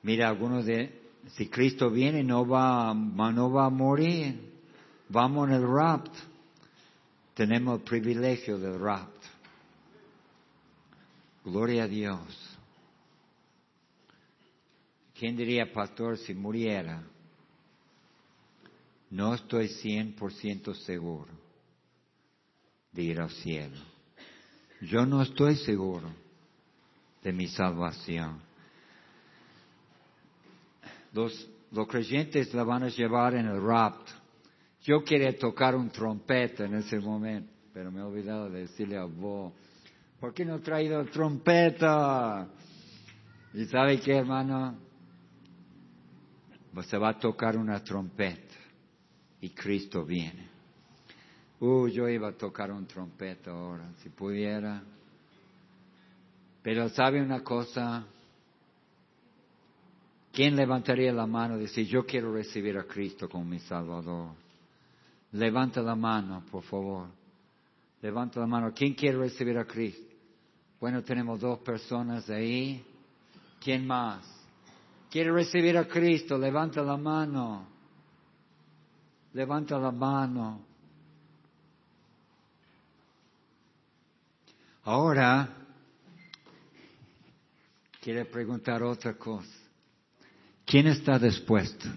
Mira, 0.03 0.27
algunos 0.27 0.65
de, 0.65 1.01
si 1.35 1.47
Cristo 1.47 1.89
viene, 1.89 2.23
no 2.23 2.45
va, 2.45 2.93
no 2.93 3.51
va 3.51 3.65
a 3.65 3.69
morir. 3.69 4.51
Vamos 5.07 5.47
en 5.47 5.55
el 5.55 5.67
rapto. 5.67 6.19
Tenemos 7.33 7.79
el 7.79 7.85
privilegio 7.85 8.59
del 8.59 8.79
rapto. 8.79 9.27
Gloria 11.45 11.83
a 11.83 11.87
Dios. 11.87 12.19
¿Quién 15.17 15.37
diría, 15.37 15.71
pastor, 15.71 16.17
si 16.17 16.33
muriera? 16.33 17.01
No 19.13 19.35
estoy 19.35 19.67
cien 19.67 20.15
por 20.15 20.33
ciento 20.33 20.73
seguro 20.73 21.31
de 22.91 23.03
ir 23.03 23.21
al 23.21 23.29
cielo. 23.29 23.77
Yo 24.81 25.05
no 25.05 25.21
estoy 25.21 25.55
seguro 25.57 26.09
de 27.21 27.31
mi 27.31 27.47
salvación. 27.47 28.41
Los, 31.11 31.47
creyentes 31.87 32.55
la 32.55 32.63
van 32.63 32.85
a 32.85 32.87
llevar 32.87 33.35
en 33.35 33.45
el 33.45 33.61
rapto. 33.61 34.11
Yo 34.81 35.03
quería 35.03 35.37
tocar 35.37 35.75
un 35.75 35.91
trompeta 35.91 36.65
en 36.65 36.73
ese 36.73 36.97
momento, 36.97 37.53
pero 37.71 37.91
me 37.91 37.99
he 37.99 38.03
olvidado 38.03 38.49
de 38.49 38.61
decirle 38.61 38.97
a 38.97 39.03
vos, 39.03 39.53
¿por 40.19 40.33
qué 40.33 40.43
no 40.43 40.55
he 40.55 40.61
traído 40.61 41.05
trompeta? 41.05 42.49
¿Y 43.53 43.65
sabe 43.65 43.99
qué, 43.99 44.15
hermano? 44.15 44.75
se 46.81 46.97
va 46.97 47.09
a 47.09 47.19
tocar 47.19 47.55
una 47.55 47.83
trompeta 47.83 48.62
y 49.43 49.49
Cristo 49.49 50.05
viene. 50.05 50.47
Uh, 51.59 51.89
yo 51.89 52.07
iba 52.07 52.29
a 52.29 52.31
tocar 52.31 52.71
un 52.71 52.85
trompeta 52.87 53.51
ahora, 53.51 53.91
si 54.01 54.07
pudiera. 54.09 54.81
Pero 56.61 56.87
sabe 56.87 57.21
una 57.21 57.43
cosa, 57.43 58.05
¿quién 60.31 60.55
levantaría 60.55 61.11
la 61.11 61.27
mano 61.27 61.57
y 61.57 61.63
decir, 61.63 61.85
yo 61.85 62.05
quiero 62.05 62.33
recibir 62.33 62.77
a 62.77 62.85
Cristo 62.85 63.27
como 63.27 63.43
mi 63.43 63.59
Salvador? 63.59 64.29
Levanta 65.33 65.81
la 65.81 65.95
mano, 65.95 66.45
por 66.49 66.63
favor. 66.63 67.09
Levanta 68.01 68.39
la 68.39 68.47
mano. 68.47 68.71
¿Quién 68.73 68.93
quiere 68.93 69.17
recibir 69.17 69.57
a 69.57 69.65
Cristo? 69.65 70.15
Bueno, 70.79 71.03
tenemos 71.03 71.41
dos 71.41 71.59
personas 71.59 72.29
ahí. 72.29 72.81
¿Quién 73.59 73.85
más? 73.85 74.33
quiere 75.13 75.31
recibir 75.31 75.77
a 75.77 75.87
Cristo, 75.87 76.39
levanta 76.39 76.81
la 76.81 76.97
mano. 76.97 77.72
Levanta 79.33 79.77
la 79.77 79.91
mano. 79.91 80.65
Ahora, 84.83 85.49
quiere 87.99 88.25
preguntar 88.25 88.83
otra 88.83 89.13
cosa. 89.15 89.49
¿Quién 90.65 90.87
está 90.87 91.17
dispuesto 91.17 91.89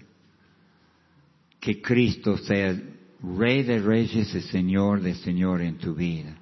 que 1.59 1.81
Cristo 1.81 2.37
sea 2.37 2.79
Rey 3.21 3.63
de 3.63 3.79
Reyes 3.79 4.33
y 4.33 4.41
Señor 4.41 5.01
de 5.01 5.15
Señor 5.15 5.61
en 5.61 5.77
tu 5.77 5.93
vida? 5.93 6.35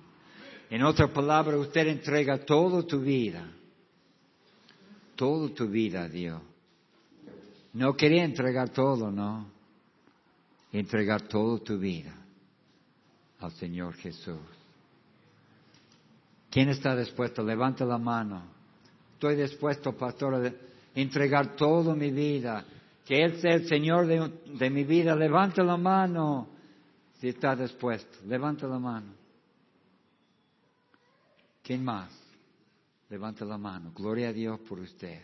En 0.70 0.84
otra 0.84 1.12
palabra, 1.12 1.58
usted 1.58 1.88
entrega 1.88 2.38
toda 2.46 2.84
tu 2.84 3.02
vida, 3.02 3.48
toda 5.16 5.54
tu 5.54 5.68
vida 5.68 6.04
a 6.04 6.10
Dios. 6.10 6.42
No 7.74 7.96
quería 7.96 8.24
entregar 8.24 8.70
todo, 8.70 9.12
no. 9.12 9.55
Entregar 10.78 11.22
toda 11.30 11.64
tu 11.64 11.78
vida 11.78 12.14
al 13.40 13.52
Señor 13.54 13.94
Jesús. 13.94 14.42
¿Quién 16.50 16.68
está 16.68 16.94
dispuesto? 16.98 17.42
Levanta 17.42 17.86
la 17.86 17.98
mano. 17.98 18.44
Estoy 19.14 19.38
dispuesto, 19.38 19.94
pastor, 19.94 20.36
a 20.36 20.54
entregar 20.94 21.56
toda 21.56 21.96
mi 21.96 22.12
vida. 22.12 22.66
Que 23.06 23.24
Él 23.24 23.40
sea 23.40 23.54
el 23.54 23.70
Señor 23.70 24.06
de, 24.06 24.30
de 24.48 24.70
mi 24.70 24.84
vida. 24.84 25.16
Levanta 25.16 25.64
la 25.64 25.78
mano. 25.78 26.50
Si 27.22 27.30
está 27.30 27.56
dispuesto, 27.56 28.18
levanta 28.26 28.68
la 28.68 28.78
mano. 28.78 29.14
¿Quién 31.64 31.86
más? 31.86 32.12
Levanta 33.10 33.46
la 33.46 33.58
mano. 33.58 33.94
Gloria 33.96 34.28
a 34.28 34.34
Dios 34.34 34.60
por 34.68 34.82
usted. 34.82 35.22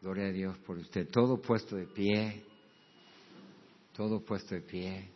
Gloria 0.00 0.28
a 0.28 0.32
Dios 0.32 0.56
por 0.58 0.78
usted. 0.78 1.06
Todo 1.10 1.36
puesto 1.36 1.76
de 1.76 1.84
pie. 1.84 2.55
Todo 3.96 4.20
puesto 4.20 4.54
de 4.54 4.60
pie. 4.60 5.08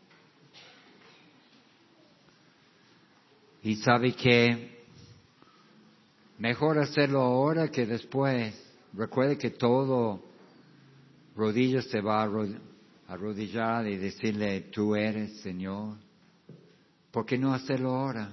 Y 3.63 3.77
sabe 3.77 4.15
que 4.15 4.85
mejor 6.39 6.79
hacerlo 6.79 7.21
ahora 7.21 7.69
que 7.69 7.85
después. 7.85 8.55
Recuerde 8.95 9.37
que 9.37 9.51
todo 9.51 10.23
rodillas 11.37 11.85
se 11.87 12.01
va 12.01 12.23
a 12.23 12.31
arrodillar 13.09 13.87
y 13.87 13.99
decirle, 13.99 14.63
tú 14.73 14.97
eres 14.97 15.41
Señor. 15.43 15.99
¿Por 17.11 17.27
qué 17.27 17.37
no 17.37 17.53
hacerlo 17.53 17.91
ahora? 17.91 18.33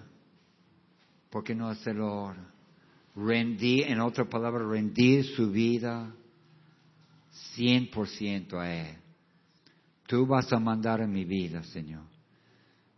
¿Por 1.30 1.44
qué 1.44 1.54
no 1.54 1.68
hacerlo 1.68 2.08
ahora? 2.08 2.54
Rendir, 3.18 3.88
en 3.88 4.00
otra 4.00 4.24
palabra, 4.24 4.66
rendir 4.66 5.26
su 5.36 5.52
vida 5.52 6.16
100% 7.58 8.54
a 8.54 8.74
Él. 8.74 9.07
Tú 10.08 10.26
vas 10.26 10.52
a 10.54 10.60
mandar 10.60 11.02
en 11.02 11.12
mi 11.12 11.26
vida, 11.26 11.62
Señor. 11.64 12.04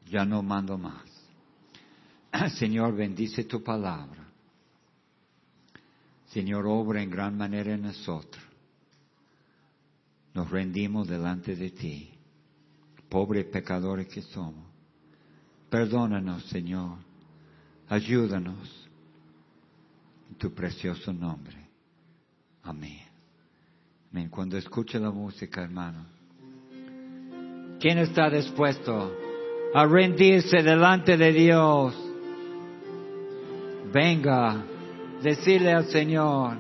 Ya 0.06 0.24
no 0.26 0.44
mando 0.44 0.78
más. 0.78 1.04
Señor, 2.58 2.96
bendice 2.96 3.44
tu 3.44 3.64
palabra. 3.64 4.28
Señor, 6.28 6.68
obra 6.68 7.02
en 7.02 7.10
gran 7.10 7.36
manera 7.36 7.74
en 7.74 7.82
nosotros. 7.82 8.44
Nos 10.36 10.50
rendimos 10.52 11.08
delante 11.08 11.56
de 11.56 11.72
ti, 11.72 12.12
pobres 13.10 13.46
pecadores 13.46 14.08
que 14.08 14.22
somos. 14.22 14.68
Perdónanos, 15.72 16.44
Señor. 16.46 17.00
Ayúdanos. 17.88 18.88
En 20.30 20.36
tu 20.36 20.54
precioso 20.54 21.12
nombre. 21.12 21.58
Amén. 22.62 23.00
Cuando 24.30 24.58
escuche 24.58 25.00
la 25.00 25.10
música, 25.10 25.64
hermano, 25.64 26.19
¿Quién 27.80 27.98
está 28.00 28.30
dispuesto 28.30 29.16
a 29.74 29.86
rendirse 29.86 30.62
delante 30.62 31.16
de 31.16 31.32
Dios? 31.32 31.96
Venga, 33.94 34.66
decirle 35.22 35.72
al 35.72 35.86
Señor, 35.86 36.58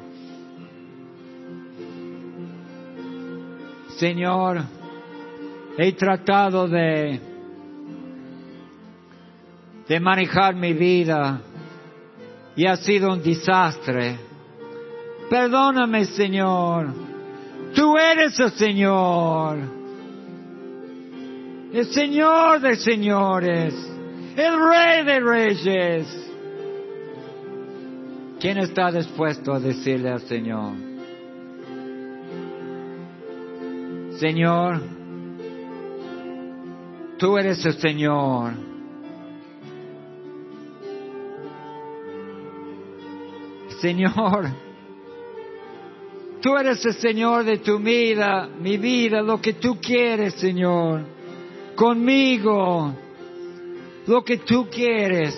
Señor, 3.97 4.61
he 5.77 5.91
tratado 5.91 6.69
de, 6.69 7.19
de 9.89 9.99
manejar 9.99 10.55
mi 10.55 10.71
vida 10.71 11.41
y 12.55 12.65
ha 12.65 12.77
sido 12.77 13.11
un 13.11 13.21
desastre. 13.21 14.17
Perdóname, 15.29 16.05
Señor. 16.05 16.93
Tú 17.75 17.97
eres 17.97 18.39
el 18.39 18.51
Señor. 18.51 19.78
El 21.71 21.85
Señor 21.85 22.61
de 22.61 22.75
señores. 22.77 23.75
El 24.35 24.59
Rey 24.59 25.05
de 25.05 25.19
reyes. 25.19 26.31
¿Quién 28.39 28.57
está 28.57 28.91
dispuesto 28.91 29.53
a 29.53 29.59
decirle 29.59 30.09
al 30.09 30.21
Señor? 30.21 30.73
Señor, 34.17 34.81
tú 37.17 37.37
eres 37.37 37.63
el 37.65 37.73
Señor. 37.73 38.53
Señor, 43.79 44.49
tú 46.41 46.57
eres 46.57 46.83
el 46.85 46.93
Señor 46.95 47.43
de 47.43 47.57
tu 47.59 47.77
vida, 47.79 48.49
mi 48.59 48.77
vida, 48.77 49.21
lo 49.21 49.39
que 49.39 49.53
tú 49.53 49.77
quieres, 49.79 50.33
Señor. 50.33 51.18
Conmigo, 51.79 52.93
lo 54.05 54.21
que 54.25 54.39
tú 54.39 54.67
quieres. 54.69 55.33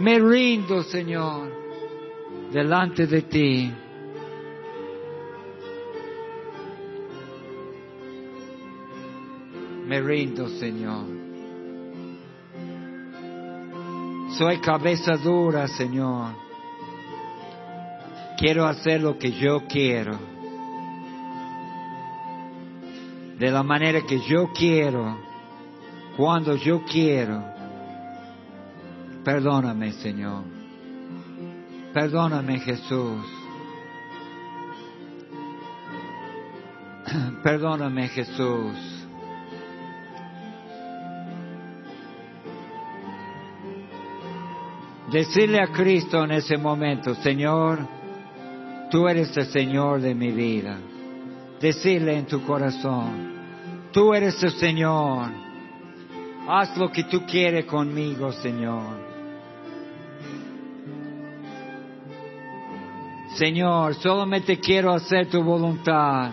Me 0.00 0.18
rindo, 0.18 0.82
Señor, 0.82 1.48
delante 2.50 3.06
de 3.06 3.22
ti. 3.22 3.72
Me 9.86 10.00
rindo, 10.00 10.48
Señor. 10.58 11.04
Soy 14.36 14.58
cabeza 14.58 15.16
dura, 15.18 15.68
Señor. 15.68 16.32
Quiero 18.36 18.66
hacer 18.66 19.02
lo 19.02 19.16
que 19.16 19.30
yo 19.30 19.68
quiero. 19.68 20.29
De 23.40 23.50
la 23.50 23.62
manera 23.62 24.02
que 24.02 24.20
yo 24.20 24.52
quiero. 24.52 25.16
Cuando 26.14 26.56
yo 26.56 26.84
quiero. 26.84 27.42
Perdóname, 29.24 29.92
Señor. 29.92 30.44
Perdóname, 31.94 32.60
Jesús. 32.60 33.24
Perdóname, 37.42 38.08
Jesús. 38.08 39.06
Decirle 45.10 45.60
a 45.62 45.72
Cristo 45.72 46.22
en 46.24 46.32
ese 46.32 46.58
momento, 46.58 47.14
Señor, 47.14 47.78
tú 48.90 49.08
eres 49.08 49.34
el 49.34 49.46
Señor 49.46 50.02
de 50.02 50.14
mi 50.14 50.30
vida. 50.30 50.78
Decirle 51.60 52.16
en 52.16 52.26
tu 52.26 52.42
corazón, 52.42 53.34
tú 53.92 54.14
eres 54.14 54.42
el 54.42 54.52
Señor. 54.52 55.28
Haz 56.48 56.76
lo 56.78 56.90
que 56.90 57.04
tú 57.04 57.26
quieres 57.26 57.66
conmigo, 57.66 58.32
Señor. 58.32 59.10
Señor, 63.34 63.94
solamente 63.96 64.58
quiero 64.58 64.92
hacer 64.92 65.28
tu 65.28 65.42
voluntad. 65.42 66.30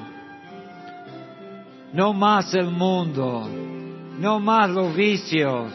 No 1.91 2.13
más 2.13 2.53
el 2.53 2.71
mundo, 2.71 3.49
no 4.19 4.39
más 4.39 4.69
los 4.69 4.95
vicios, 4.95 5.73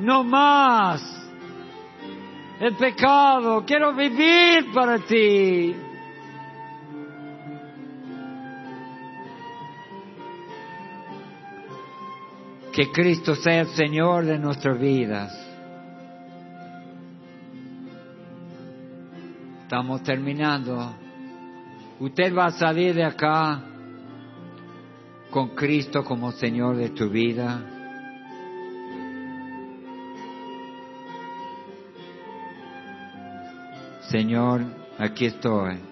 no 0.00 0.24
más 0.24 1.18
el 2.60 2.74
pecado, 2.74 3.64
quiero 3.64 3.94
vivir 3.94 4.72
para 4.74 4.98
ti. 4.98 5.74
Que 12.78 12.92
Cristo 12.92 13.34
sea 13.34 13.62
el 13.62 13.66
Señor 13.70 14.24
de 14.24 14.38
nuestras 14.38 14.78
vidas. 14.78 15.36
Estamos 19.62 20.00
terminando. 20.04 20.94
Usted 21.98 22.32
va 22.32 22.44
a 22.44 22.50
salir 22.52 22.94
de 22.94 23.02
acá 23.02 23.64
con 25.28 25.56
Cristo 25.56 26.04
como 26.04 26.30
Señor 26.30 26.76
de 26.76 26.90
tu 26.90 27.10
vida. 27.10 27.60
Señor, 34.08 34.62
aquí 34.98 35.26
estoy. 35.26 35.87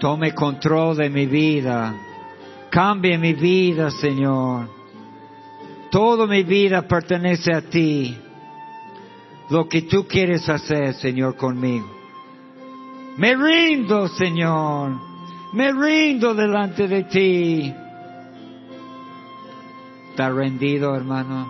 Tome 0.00 0.32
control 0.32 0.96
de 0.96 1.10
mi 1.10 1.26
vida. 1.26 1.94
Cambie 2.70 3.18
mi 3.18 3.34
vida, 3.34 3.90
Señor. 3.90 4.68
Toda 5.90 6.26
mi 6.26 6.42
vida 6.42 6.82
pertenece 6.82 7.52
a 7.52 7.60
ti. 7.60 8.16
Lo 9.50 9.68
que 9.68 9.82
tú 9.82 10.06
quieres 10.06 10.48
hacer, 10.48 10.94
Señor, 10.94 11.36
conmigo. 11.36 11.86
Me 13.18 13.36
rindo, 13.36 14.08
Señor. 14.08 14.98
Me 15.52 15.70
rindo 15.72 16.32
delante 16.34 16.88
de 16.88 17.04
ti. 17.04 17.74
¿Está 20.10 20.30
rendido, 20.30 20.94
hermano? 20.94 21.46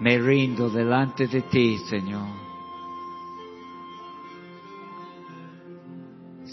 Me 0.00 0.18
rindo 0.18 0.68
delante 0.68 1.28
de 1.28 1.42
ti, 1.42 1.78
Señor. 1.78 2.35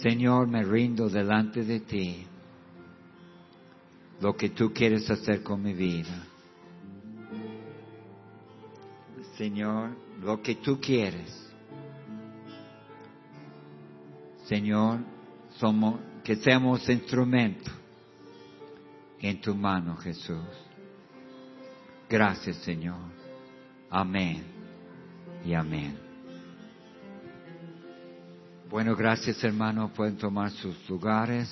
Señor, 0.03 0.47
me 0.47 0.65
rindo 0.65 1.07
delante 1.07 1.63
de 1.63 1.79
ti. 1.79 2.27
Lo 4.19 4.35
que 4.35 4.49
tú 4.49 4.73
quieres 4.73 5.09
hacer 5.09 5.41
con 5.41 5.63
mi 5.63 5.73
vida. 5.73 6.27
Señor, 9.37 9.91
lo 10.21 10.41
que 10.41 10.55
tú 10.55 10.77
quieres. 10.81 11.49
Señor, 14.45 14.99
somos, 15.55 16.01
que 16.21 16.35
seamos 16.35 16.87
instrumentos 16.89 17.73
en 19.21 19.39
tu 19.39 19.55
mano, 19.55 19.95
Jesús. 19.95 20.43
Gracias, 22.09 22.57
Señor. 22.57 22.99
Amén 23.89 24.43
y 25.45 25.53
amén. 25.53 26.02
Bueno, 28.73 28.95
gracias 28.95 29.43
hermanos, 29.43 29.91
pueden 29.91 30.17
tomar 30.17 30.49
sus 30.49 30.89
lugares. 30.89 31.47